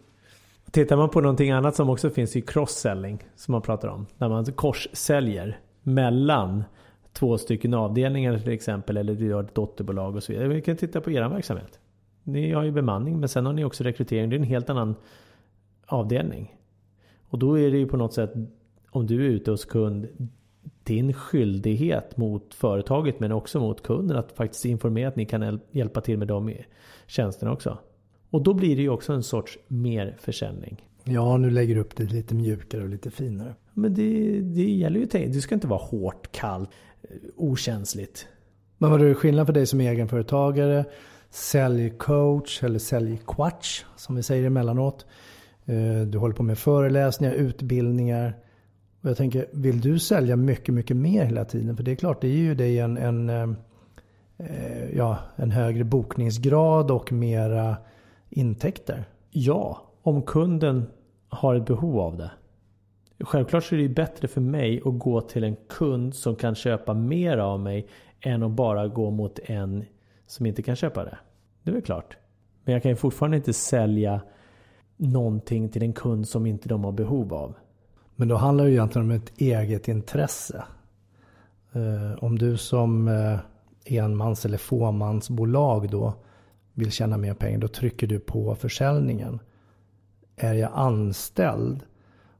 Tittar 0.70 0.96
man 0.96 1.08
på 1.08 1.20
någonting 1.20 1.50
annat 1.50 1.76
som 1.76 1.90
också 1.90 2.10
finns 2.10 2.36
i 2.36 2.40
cross-selling 2.40 3.24
som 3.36 3.52
man 3.52 3.62
pratar 3.62 3.88
om. 3.88 4.06
När 4.18 4.28
man 4.28 4.44
korssäljer 4.44 5.60
mellan 5.82 6.64
två 7.12 7.38
stycken 7.38 7.74
avdelningar 7.74 8.38
till 8.38 8.52
exempel. 8.52 8.96
Eller 8.96 9.14
du 9.14 9.32
har 9.32 9.42
ett 9.42 9.54
dotterbolag 9.54 10.16
och 10.16 10.22
så 10.22 10.32
vidare. 10.32 10.48
Vi 10.48 10.62
kan 10.62 10.76
titta 10.76 11.00
på 11.00 11.10
er 11.10 11.28
verksamhet. 11.28 11.78
Ni 12.22 12.52
har 12.52 12.64
ju 12.64 12.72
bemanning 12.72 13.20
men 13.20 13.28
sen 13.28 13.46
har 13.46 13.52
ni 13.52 13.64
också 13.64 13.84
rekrytering. 13.84 14.30
Det 14.30 14.36
är 14.36 14.38
en 14.38 14.44
helt 14.44 14.70
annan 14.70 14.94
avdelning. 15.86 16.54
Och 17.28 17.38
då 17.38 17.58
är 17.58 17.70
det 17.70 17.78
ju 17.78 17.86
på 17.86 17.96
något 17.96 18.14
sätt 18.14 18.32
om 18.90 19.06
du 19.06 19.26
är 19.26 19.30
ute 19.30 19.50
hos 19.50 19.64
kund 19.64 20.08
din 20.88 21.12
skyldighet 21.12 22.16
mot 22.16 22.54
företaget 22.54 23.20
men 23.20 23.32
också 23.32 23.60
mot 23.60 23.82
kunden 23.82 24.16
att 24.16 24.32
faktiskt 24.32 24.64
informera 24.64 25.08
att 25.08 25.16
ni 25.16 25.26
kan 25.26 25.60
hjälpa 25.70 26.00
till 26.00 26.18
med 26.18 26.28
de 26.28 26.54
tjänsterna 27.06 27.52
också. 27.52 27.78
Och 28.30 28.42
då 28.42 28.54
blir 28.54 28.76
det 28.76 28.82
ju 28.82 28.88
också 28.88 29.12
en 29.12 29.22
sorts 29.22 29.58
merförsäljning. 29.68 30.84
Ja, 31.04 31.36
nu 31.36 31.50
lägger 31.50 31.74
du 31.74 31.80
upp 31.80 31.96
det 31.96 32.04
lite 32.04 32.34
mjukare 32.34 32.82
och 32.82 32.88
lite 32.88 33.10
finare. 33.10 33.54
Men 33.74 33.94
det, 33.94 34.40
det 34.40 34.70
gäller 34.70 34.98
ju 34.98 35.04
att 35.04 35.10
Det 35.32 35.40
ska 35.40 35.54
inte 35.54 35.66
vara 35.66 35.80
hårt, 35.80 36.32
kallt, 36.32 36.70
okänsligt. 37.36 38.26
Men 38.78 38.90
vad 38.90 39.02
är 39.02 39.14
skillnad 39.14 39.46
för 39.46 39.52
dig 39.52 39.66
som 39.66 39.80
egenföretagare, 39.80 40.84
säljcoach 41.30 42.62
eller 42.62 42.78
säljquatch 42.78 43.84
som 43.96 44.16
vi 44.16 44.22
säger 44.22 44.46
emellanåt. 44.46 45.06
Eh, 45.64 46.00
du 46.06 46.18
håller 46.18 46.34
på 46.34 46.42
med 46.42 46.58
föreläsningar, 46.58 47.34
utbildningar. 47.34 48.34
Och 49.00 49.10
jag 49.10 49.16
tänker, 49.16 49.46
vill 49.52 49.80
du 49.80 49.98
sälja 49.98 50.36
mycket, 50.36 50.74
mycket 50.74 50.96
mer 50.96 51.24
hela 51.24 51.44
tiden? 51.44 51.76
För 51.76 51.82
det 51.82 51.90
är 51.90 51.96
klart, 51.96 52.20
det 52.20 52.28
ger 52.28 52.44
ju 52.44 52.54
dig 52.54 52.78
en, 52.78 52.96
en, 52.96 53.30
eh, 54.38 54.96
ja, 54.96 55.18
en 55.36 55.50
högre 55.50 55.84
bokningsgrad 55.84 56.90
och 56.90 57.12
mera 57.12 57.76
intäkter. 58.30 59.04
Ja, 59.30 59.82
om 60.02 60.22
kunden 60.22 60.86
har 61.28 61.54
ett 61.54 61.66
behov 61.66 62.00
av 62.00 62.16
det. 62.16 62.30
Självklart 63.20 63.64
så 63.64 63.74
är 63.74 63.78
det 63.78 63.88
bättre 63.88 64.28
för 64.28 64.40
mig 64.40 64.82
att 64.84 64.98
gå 64.98 65.20
till 65.20 65.44
en 65.44 65.56
kund 65.68 66.14
som 66.14 66.36
kan 66.36 66.54
köpa 66.54 66.94
mer 66.94 67.38
av 67.38 67.60
mig 67.60 67.88
än 68.20 68.42
att 68.42 68.50
bara 68.50 68.88
gå 68.88 69.10
mot 69.10 69.38
en 69.42 69.84
som 70.26 70.46
inte 70.46 70.62
kan 70.62 70.76
köpa 70.76 71.04
det. 71.04 71.18
Det 71.62 71.70
är 71.70 71.74
väl 71.74 71.82
klart. 71.82 72.16
Men 72.64 72.72
jag 72.72 72.82
kan 72.82 72.90
ju 72.90 72.96
fortfarande 72.96 73.36
inte 73.36 73.52
sälja 73.52 74.20
någonting 74.96 75.68
till 75.68 75.82
en 75.82 75.92
kund 75.92 76.28
som 76.28 76.46
inte 76.46 76.68
de 76.68 76.84
har 76.84 76.92
behov 76.92 77.34
av. 77.34 77.54
Men 78.20 78.28
då 78.28 78.36
handlar 78.36 78.64
det 78.64 78.70
ju 78.70 78.76
egentligen 78.76 79.10
om 79.10 79.16
ett 79.16 79.32
eget 79.40 79.88
intresse. 79.88 80.64
Eh, 81.72 82.24
om 82.24 82.38
du 82.38 82.56
som 82.56 83.08
eh, 83.08 83.38
enmans 83.84 84.44
eller 84.44 84.58
fåmansbolag 84.58 85.90
då 85.90 86.14
vill 86.72 86.92
tjäna 86.92 87.16
mer 87.16 87.34
pengar, 87.34 87.58
då 87.58 87.68
trycker 87.68 88.06
du 88.06 88.20
på 88.20 88.54
försäljningen. 88.54 89.40
Är 90.36 90.54
jag 90.54 90.70
anställd 90.74 91.82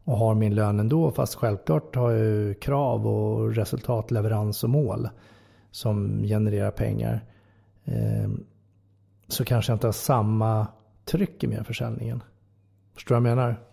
och 0.04 0.18
har 0.18 0.34
min 0.34 0.54
lön 0.54 0.80
ändå, 0.80 1.10
fast 1.10 1.34
självklart 1.34 1.96
har 1.96 2.10
jag 2.10 2.60
krav 2.60 3.06
och 3.06 3.54
resultat, 3.54 4.10
leverans 4.10 4.64
och 4.64 4.70
mål 4.70 5.08
som 5.70 6.22
genererar 6.22 6.70
pengar. 6.70 7.24
Eh, 7.84 8.28
så 9.28 9.44
kanske 9.44 9.72
jag 9.72 9.76
inte 9.76 9.86
har 9.86 9.92
samma 9.92 10.66
tryck 11.04 11.44
i 11.44 11.46
mer 11.46 11.62
försäljningen. 11.62 12.22
Förstår 12.94 13.14
du 13.14 13.20
vad 13.20 13.30
jag 13.30 13.36
menar? 13.36 13.68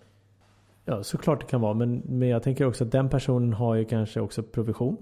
Ja, 0.86 1.04
såklart 1.04 1.40
det 1.40 1.48
kan 1.48 1.62
vara. 1.62 1.74
Men, 1.74 2.02
men 2.06 2.28
jag 2.28 2.44
tänker 2.44 2.66
också 2.66 2.84
att 2.84 2.92
den 2.92 3.10
personen 3.10 3.54
har 3.54 3.76
ju 3.76 3.86
kanske 3.86 4.20
också 4.20 4.44
provision. 4.44 4.98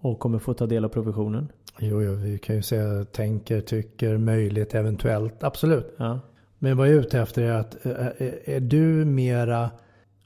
Och 0.00 0.18
kommer 0.18 0.38
få 0.38 0.54
ta 0.54 0.66
del 0.66 0.84
av 0.84 0.88
provisionen. 0.88 1.52
Jo, 1.78 2.02
jo 2.02 2.14
vi 2.14 2.38
kan 2.38 2.56
ju 2.56 2.62
säga 2.62 3.04
tänker, 3.04 3.60
tycker, 3.60 4.18
möjligt, 4.18 4.74
eventuellt. 4.74 5.44
Absolut. 5.44 5.94
Ja. 5.96 6.20
Men 6.58 6.76
vad 6.76 6.88
jag 6.88 6.94
är 6.94 7.00
ute 7.00 7.20
efter 7.20 7.42
är 7.42 7.52
att 7.52 7.86
är, 7.86 8.48
är 8.48 8.60
du 8.60 9.04
mera 9.04 9.70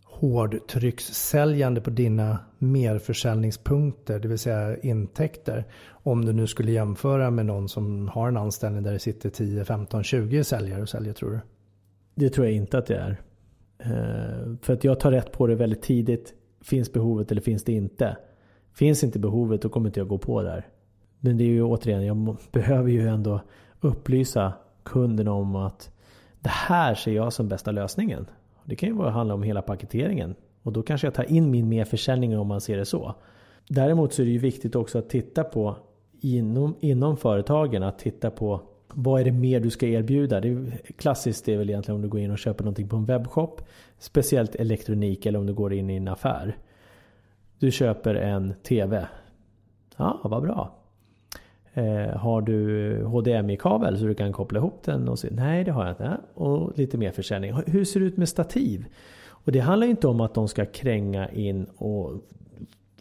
hårdtryckssäljande 0.05 1.81
på 1.81 1.91
dina 1.91 2.39
merförsäljningspunkter, 2.59 4.19
det 4.19 4.29
vill 4.29 4.39
säga 4.39 4.77
intäkter. 4.77 5.65
Om 5.89 6.25
du 6.25 6.33
nu 6.33 6.47
skulle 6.47 6.73
jämföra 6.73 7.31
med 7.31 7.47
någon 7.47 7.69
som 7.69 8.09
har 8.09 8.29
en 8.29 8.37
anställning 8.37 8.83
där 8.83 8.93
det 8.93 8.99
sitter 8.99 9.31
10, 9.31 9.65
15, 9.65 10.03
20 10.03 10.45
säljare 10.45 10.83
och 10.83 10.89
säljer 10.89 11.13
tror 11.13 11.31
du? 11.31 11.41
Det 12.15 12.31
tror 12.31 12.47
jag 12.47 12.55
inte 12.55 12.79
att 12.79 12.87
det 12.87 12.97
är. 12.97 13.21
Eh, 13.85 14.55
för 14.63 14.73
att 14.73 14.85
jag 14.85 15.01
tar 15.01 15.11
rätt 15.11 15.33
på 15.33 15.47
det 15.47 15.55
väldigt 15.55 15.83
tidigt. 15.83 16.35
Finns 16.61 16.93
behovet 16.93 17.31
eller 17.31 17.41
finns 17.41 17.65
det 17.65 17.73
inte? 17.73 18.17
Finns 18.75 19.05
inte 19.05 19.19
behovet 19.19 19.63
då 19.63 19.69
kommer 19.69 19.89
inte 19.89 20.01
jag 20.01 20.09
gå 20.09 20.19
på 20.19 20.43
där. 20.43 20.67
Men 21.21 21.37
det 21.37 21.45
är 21.45 21.49
ju 21.49 21.63
återigen, 21.63 22.07
jag 22.07 22.37
behöver 22.53 22.91
ju 22.91 23.09
ändå 23.09 23.41
upplysa 23.81 24.53
kunden 24.83 25.29
om 25.29 25.57
att 25.57 25.91
det 26.41 26.49
här 26.49 26.95
ser 26.95 27.13
jag 27.13 27.33
som 27.33 27.49
bästa 27.49 27.71
lösningen. 27.71 28.27
Det 28.65 28.77
kan 28.77 28.89
ju 28.89 29.03
handla 29.03 29.35
om 29.35 29.43
hela 29.43 29.63
paketeringen. 29.63 30.35
Och 30.63 30.73
då 30.73 30.83
kanske 30.83 31.07
jag 31.07 31.15
tar 31.15 31.33
in 31.33 31.51
min 31.51 31.69
merförsäljning 31.69 32.39
om 32.39 32.47
man 32.47 32.61
ser 32.61 32.77
det 32.77 32.85
så. 32.85 33.15
Däremot 33.69 34.13
så 34.13 34.23
är 34.23 34.27
det 34.27 34.33
ju 34.33 34.39
viktigt 34.39 34.77
också 34.77 34.99
att 34.99 35.09
titta 35.09 35.45
på 35.45 35.77
inom, 36.21 36.77
inom 36.81 37.17
företagen, 37.17 37.83
att 37.83 37.99
titta 37.99 38.31
på 38.31 38.61
vad 38.95 39.21
är 39.21 39.25
det 39.25 39.33
mer 39.33 39.61
du 39.61 39.71
ska 39.71 39.87
erbjuda? 39.87 40.41
Det 40.41 40.49
är, 40.49 40.81
klassiskt 40.97 41.49
är 41.49 41.57
väl 41.57 41.71
egentligen 41.71 41.97
om 41.97 42.03
du 42.03 42.09
går 42.09 42.21
in 42.21 42.31
och 42.31 42.39
köper 42.39 42.65
någonting 42.65 42.89
på 42.89 42.97
en 42.97 43.05
webbshop. 43.05 43.63
Speciellt 43.99 44.55
elektronik 44.55 45.27
eller 45.27 45.39
om 45.39 45.47
du 45.47 45.55
går 45.55 45.73
in 45.73 45.91
i 45.91 45.97
en 45.97 46.09
affär. 46.09 46.57
Du 47.59 47.71
köper 47.71 48.15
en 48.15 48.55
TV. 48.63 49.07
Ja, 49.97 50.21
vad 50.25 50.43
bra. 50.43 50.75
Eh, 51.75 52.17
har 52.17 52.41
du 52.41 53.05
HDMI-kabel 53.05 53.99
så 53.99 54.05
du 54.05 54.15
kan 54.15 54.33
koppla 54.33 54.59
ihop 54.59 54.83
den? 54.85 55.09
Och 55.09 55.19
se, 55.19 55.29
Nej, 55.31 55.65
det 55.65 55.73
har 55.73 55.83
jag 55.83 55.93
inte. 55.93 56.17
Och 56.35 56.79
lite 56.79 56.99
mer 56.99 57.11
försäljning. 57.11 57.55
Hur 57.67 57.85
ser 57.85 58.01
det 58.01 58.07
ut 58.07 58.17
med 58.17 58.29
stativ? 58.29 58.87
Och 59.27 59.53
det 59.53 59.61
handlar 59.61 59.87
inte 59.87 60.09
om 60.09 60.21
att 60.21 60.35
de 60.35 60.49
ska 60.49 60.65
kränga 60.67 61.29
in 61.31 61.65
och 61.65 62.13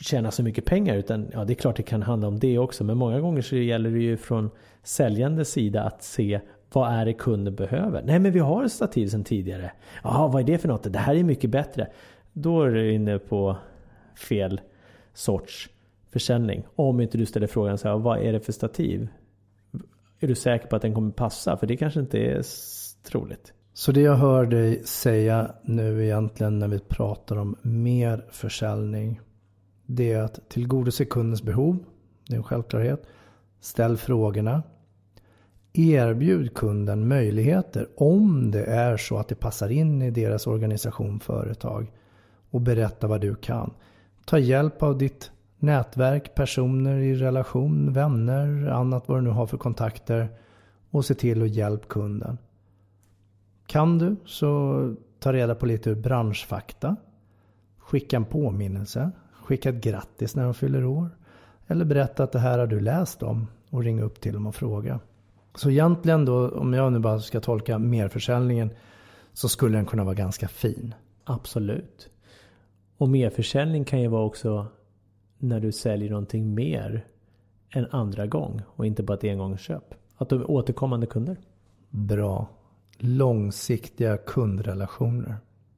tjäna 0.01 0.31
så 0.31 0.43
mycket 0.43 0.65
pengar. 0.65 0.95
Utan 0.95 1.27
ja, 1.33 1.45
det 1.45 1.53
är 1.53 1.55
klart 1.55 1.75
det 1.75 1.83
kan 1.83 2.01
handla 2.03 2.27
om 2.27 2.39
det 2.39 2.57
också. 2.57 2.83
Men 2.83 2.97
många 2.97 3.19
gånger 3.19 3.41
så 3.41 3.55
gäller 3.55 3.91
det 3.91 3.99
ju 3.99 4.17
från 4.17 4.49
säljande 4.83 5.45
sida 5.45 5.83
att 5.83 6.03
se 6.03 6.39
vad 6.73 6.93
är 6.93 7.05
det 7.05 7.13
kunden 7.13 7.55
behöver? 7.55 8.03
Nej 8.05 8.19
men 8.19 8.31
vi 8.31 8.39
har 8.39 8.63
ett 8.63 8.71
stativ 8.71 9.07
sedan 9.07 9.23
tidigare. 9.23 9.71
Jaha, 10.03 10.27
vad 10.27 10.41
är 10.41 10.45
det 10.45 10.57
för 10.57 10.67
något? 10.67 10.93
Det 10.93 10.99
här 10.99 11.15
är 11.15 11.23
mycket 11.23 11.49
bättre. 11.49 11.87
Då 12.33 12.63
är 12.63 12.69
du 12.69 12.93
inne 12.93 13.19
på 13.19 13.57
fel 14.15 14.61
sorts 15.13 15.69
försäljning. 16.11 16.63
Om 16.75 17.01
inte 17.01 17.17
du 17.17 17.25
ställer 17.25 17.47
frågan 17.47 17.77
så 17.77 17.87
här, 17.87 17.97
vad 17.97 18.19
är 18.19 18.33
det 18.33 18.39
för 18.39 18.51
stativ? 18.51 19.07
Är 20.19 20.27
du 20.27 20.35
säker 20.35 20.67
på 20.67 20.75
att 20.75 20.81
den 20.81 20.93
kommer 20.93 21.11
passa? 21.11 21.57
För 21.57 21.67
det 21.67 21.77
kanske 21.77 21.99
inte 21.99 22.17
är 22.17 22.43
troligt. 23.03 23.53
Så 23.73 23.91
det 23.91 24.01
jag 24.01 24.15
hör 24.15 24.45
dig 24.45 24.83
säga 24.83 25.51
nu 25.63 26.05
egentligen 26.05 26.59
när 26.59 26.67
vi 26.67 26.79
pratar 26.79 27.35
om 27.35 27.55
mer 27.61 28.25
försäljning. 28.31 29.19
Det 29.93 30.11
är 30.11 30.21
att 30.23 30.49
tillgodose 30.49 31.05
kundens 31.05 31.43
behov. 31.43 31.77
Det 32.27 32.33
är 32.33 32.37
en 32.37 32.43
självklarhet. 32.43 33.05
Ställ 33.59 33.97
frågorna. 33.97 34.63
Erbjud 35.73 36.53
kunden 36.53 37.07
möjligheter 37.07 37.87
om 37.97 38.51
det 38.51 38.63
är 38.63 38.97
så 38.97 39.17
att 39.17 39.27
det 39.27 39.35
passar 39.35 39.69
in 39.69 40.01
i 40.01 40.11
deras 40.11 40.47
organisation, 40.47 41.19
företag. 41.19 41.91
Och 42.49 42.61
berätta 42.61 43.07
vad 43.07 43.21
du 43.21 43.35
kan. 43.35 43.73
Ta 44.25 44.39
hjälp 44.39 44.83
av 44.83 44.97
ditt 44.97 45.31
nätverk, 45.59 46.35
personer 46.35 46.97
i 46.97 47.15
relation, 47.15 47.93
vänner, 47.93 48.67
annat 48.67 49.07
vad 49.07 49.17
du 49.17 49.21
nu 49.21 49.29
har 49.29 49.47
för 49.47 49.57
kontakter. 49.57 50.29
Och 50.89 51.05
se 51.05 51.13
till 51.13 51.43
att 51.43 51.49
hjälpa 51.49 51.87
kunden. 51.87 52.37
Kan 53.65 53.97
du 53.97 54.15
så 54.25 54.95
ta 55.19 55.33
reda 55.33 55.55
på 55.55 55.65
lite 55.65 55.89
ur 55.89 55.95
branschfakta. 55.95 56.95
Skicka 57.77 58.15
en 58.15 58.25
påminnelse. 58.25 59.11
Skicka 59.51 59.69
ett 59.69 59.83
grattis 59.83 60.35
när 60.35 60.43
de 60.43 60.53
fyller 60.53 60.85
år. 60.85 61.09
Eller 61.67 61.85
berätta 61.85 62.23
att 62.23 62.31
det 62.31 62.39
här 62.39 62.59
har 62.59 62.67
du 62.67 62.79
läst 62.79 63.23
om 63.23 63.47
och 63.69 63.83
ringa 63.83 64.03
upp 64.03 64.21
till 64.21 64.33
dem 64.33 64.47
och 64.47 64.55
fråga. 64.55 64.99
Så 65.55 65.69
egentligen 65.69 66.25
då, 66.25 66.49
om 66.49 66.73
jag 66.73 66.93
nu 66.93 66.99
bara 66.99 67.19
ska 67.19 67.39
tolka 67.39 67.79
merförsäljningen, 67.79 68.69
så 69.33 69.49
skulle 69.49 69.77
den 69.77 69.85
kunna 69.85 70.03
vara 70.03 70.15
ganska 70.15 70.47
fin. 70.47 70.93
Absolut. 71.23 72.09
Och 72.97 73.09
merförsäljning 73.09 73.85
kan 73.85 74.01
ju 74.01 74.07
vara 74.07 74.23
också 74.25 74.67
när 75.37 75.59
du 75.59 75.71
säljer 75.71 76.09
någonting 76.09 76.53
mer 76.53 77.05
en 77.69 77.87
andra 77.91 78.27
gång 78.27 78.61
och 78.67 78.85
inte 78.85 79.03
bara 79.03 79.17
ett 79.17 79.23
engångsköp. 79.23 79.93
Att 80.17 80.29
du 80.29 80.35
är 80.35 80.51
återkommande 80.51 81.07
kunder. 81.07 81.37
Bra. 81.89 82.47
Långsiktiga 82.97 84.17
kundrelationer. 84.17 85.37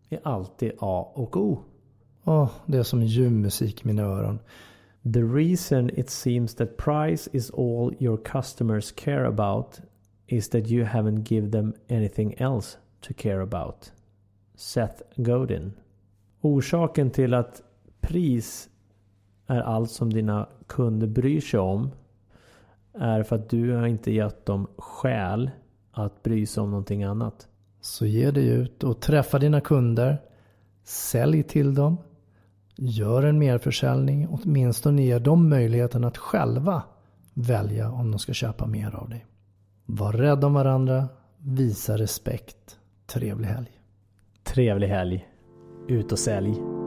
är 0.09 0.19
alltid 0.23 0.71
A 0.79 1.11
och 1.15 1.37
O. 1.37 1.59
Oh, 2.23 2.49
det 2.65 2.77
är 2.77 2.83
som 2.83 3.03
ljuv 3.03 3.31
musik 3.31 3.85
i 3.85 3.87
mina 3.87 4.01
öron. 4.03 4.39
The 5.13 5.21
reason 5.21 5.89
it 5.89 6.09
seems 6.09 6.55
that 6.55 6.77
price 6.77 7.29
is 7.33 7.51
all 7.51 7.93
your 7.99 8.17
customers 8.17 8.91
care 8.91 9.25
about 9.25 9.81
is 10.27 10.49
that 10.49 10.67
you 10.67 10.85
haven't 10.85 11.23
given 11.23 11.51
them 11.51 11.73
anything 11.89 12.33
else 12.37 12.77
to 13.01 13.13
care 13.13 13.41
about. 13.41 13.91
Seth 14.55 15.01
Godin. 15.15 15.73
Orsaken 16.41 17.11
till 17.11 17.33
att 17.33 17.61
pris 18.01 18.69
är 19.47 19.61
allt 19.61 19.91
som 19.91 20.13
dina 20.13 20.49
kunder 20.67 21.07
bryr 21.07 21.41
sig 21.41 21.59
om 21.59 21.91
är 22.93 23.23
för 23.23 23.35
att 23.35 23.49
du 23.49 23.71
har 23.71 23.87
inte 23.87 24.11
gett 24.11 24.45
dem 24.45 24.67
skäl 24.77 25.51
att 25.91 26.23
bry 26.23 26.45
sig 26.45 26.61
om 26.63 26.69
någonting 26.69 27.03
annat. 27.03 27.47
Så 27.81 28.05
ge 28.05 28.31
dig 28.31 28.47
ut 28.47 28.83
och 28.83 28.99
träffa 29.01 29.39
dina 29.39 29.61
kunder. 29.61 30.21
Sälj 30.83 31.43
till 31.43 31.75
dem. 31.75 31.97
Gör 32.75 33.23
en 33.23 33.39
merförsäljning. 33.39 34.27
Åtminstone 34.29 35.01
ge 35.01 35.19
dem 35.19 35.49
möjligheten 35.49 36.03
att 36.03 36.17
själva 36.17 36.83
välja 37.33 37.91
om 37.91 38.11
de 38.11 38.19
ska 38.19 38.33
köpa 38.33 38.65
mer 38.65 38.95
av 38.95 39.09
dig. 39.09 39.25
Var 39.85 40.13
rädd 40.13 40.43
om 40.43 40.53
varandra. 40.53 41.09
Visa 41.37 41.97
respekt. 41.97 42.77
Trevlig 43.05 43.47
helg. 43.47 43.71
Trevlig 44.43 44.87
helg. 44.87 45.27
Ut 45.87 46.11
och 46.11 46.19
sälj. 46.19 46.82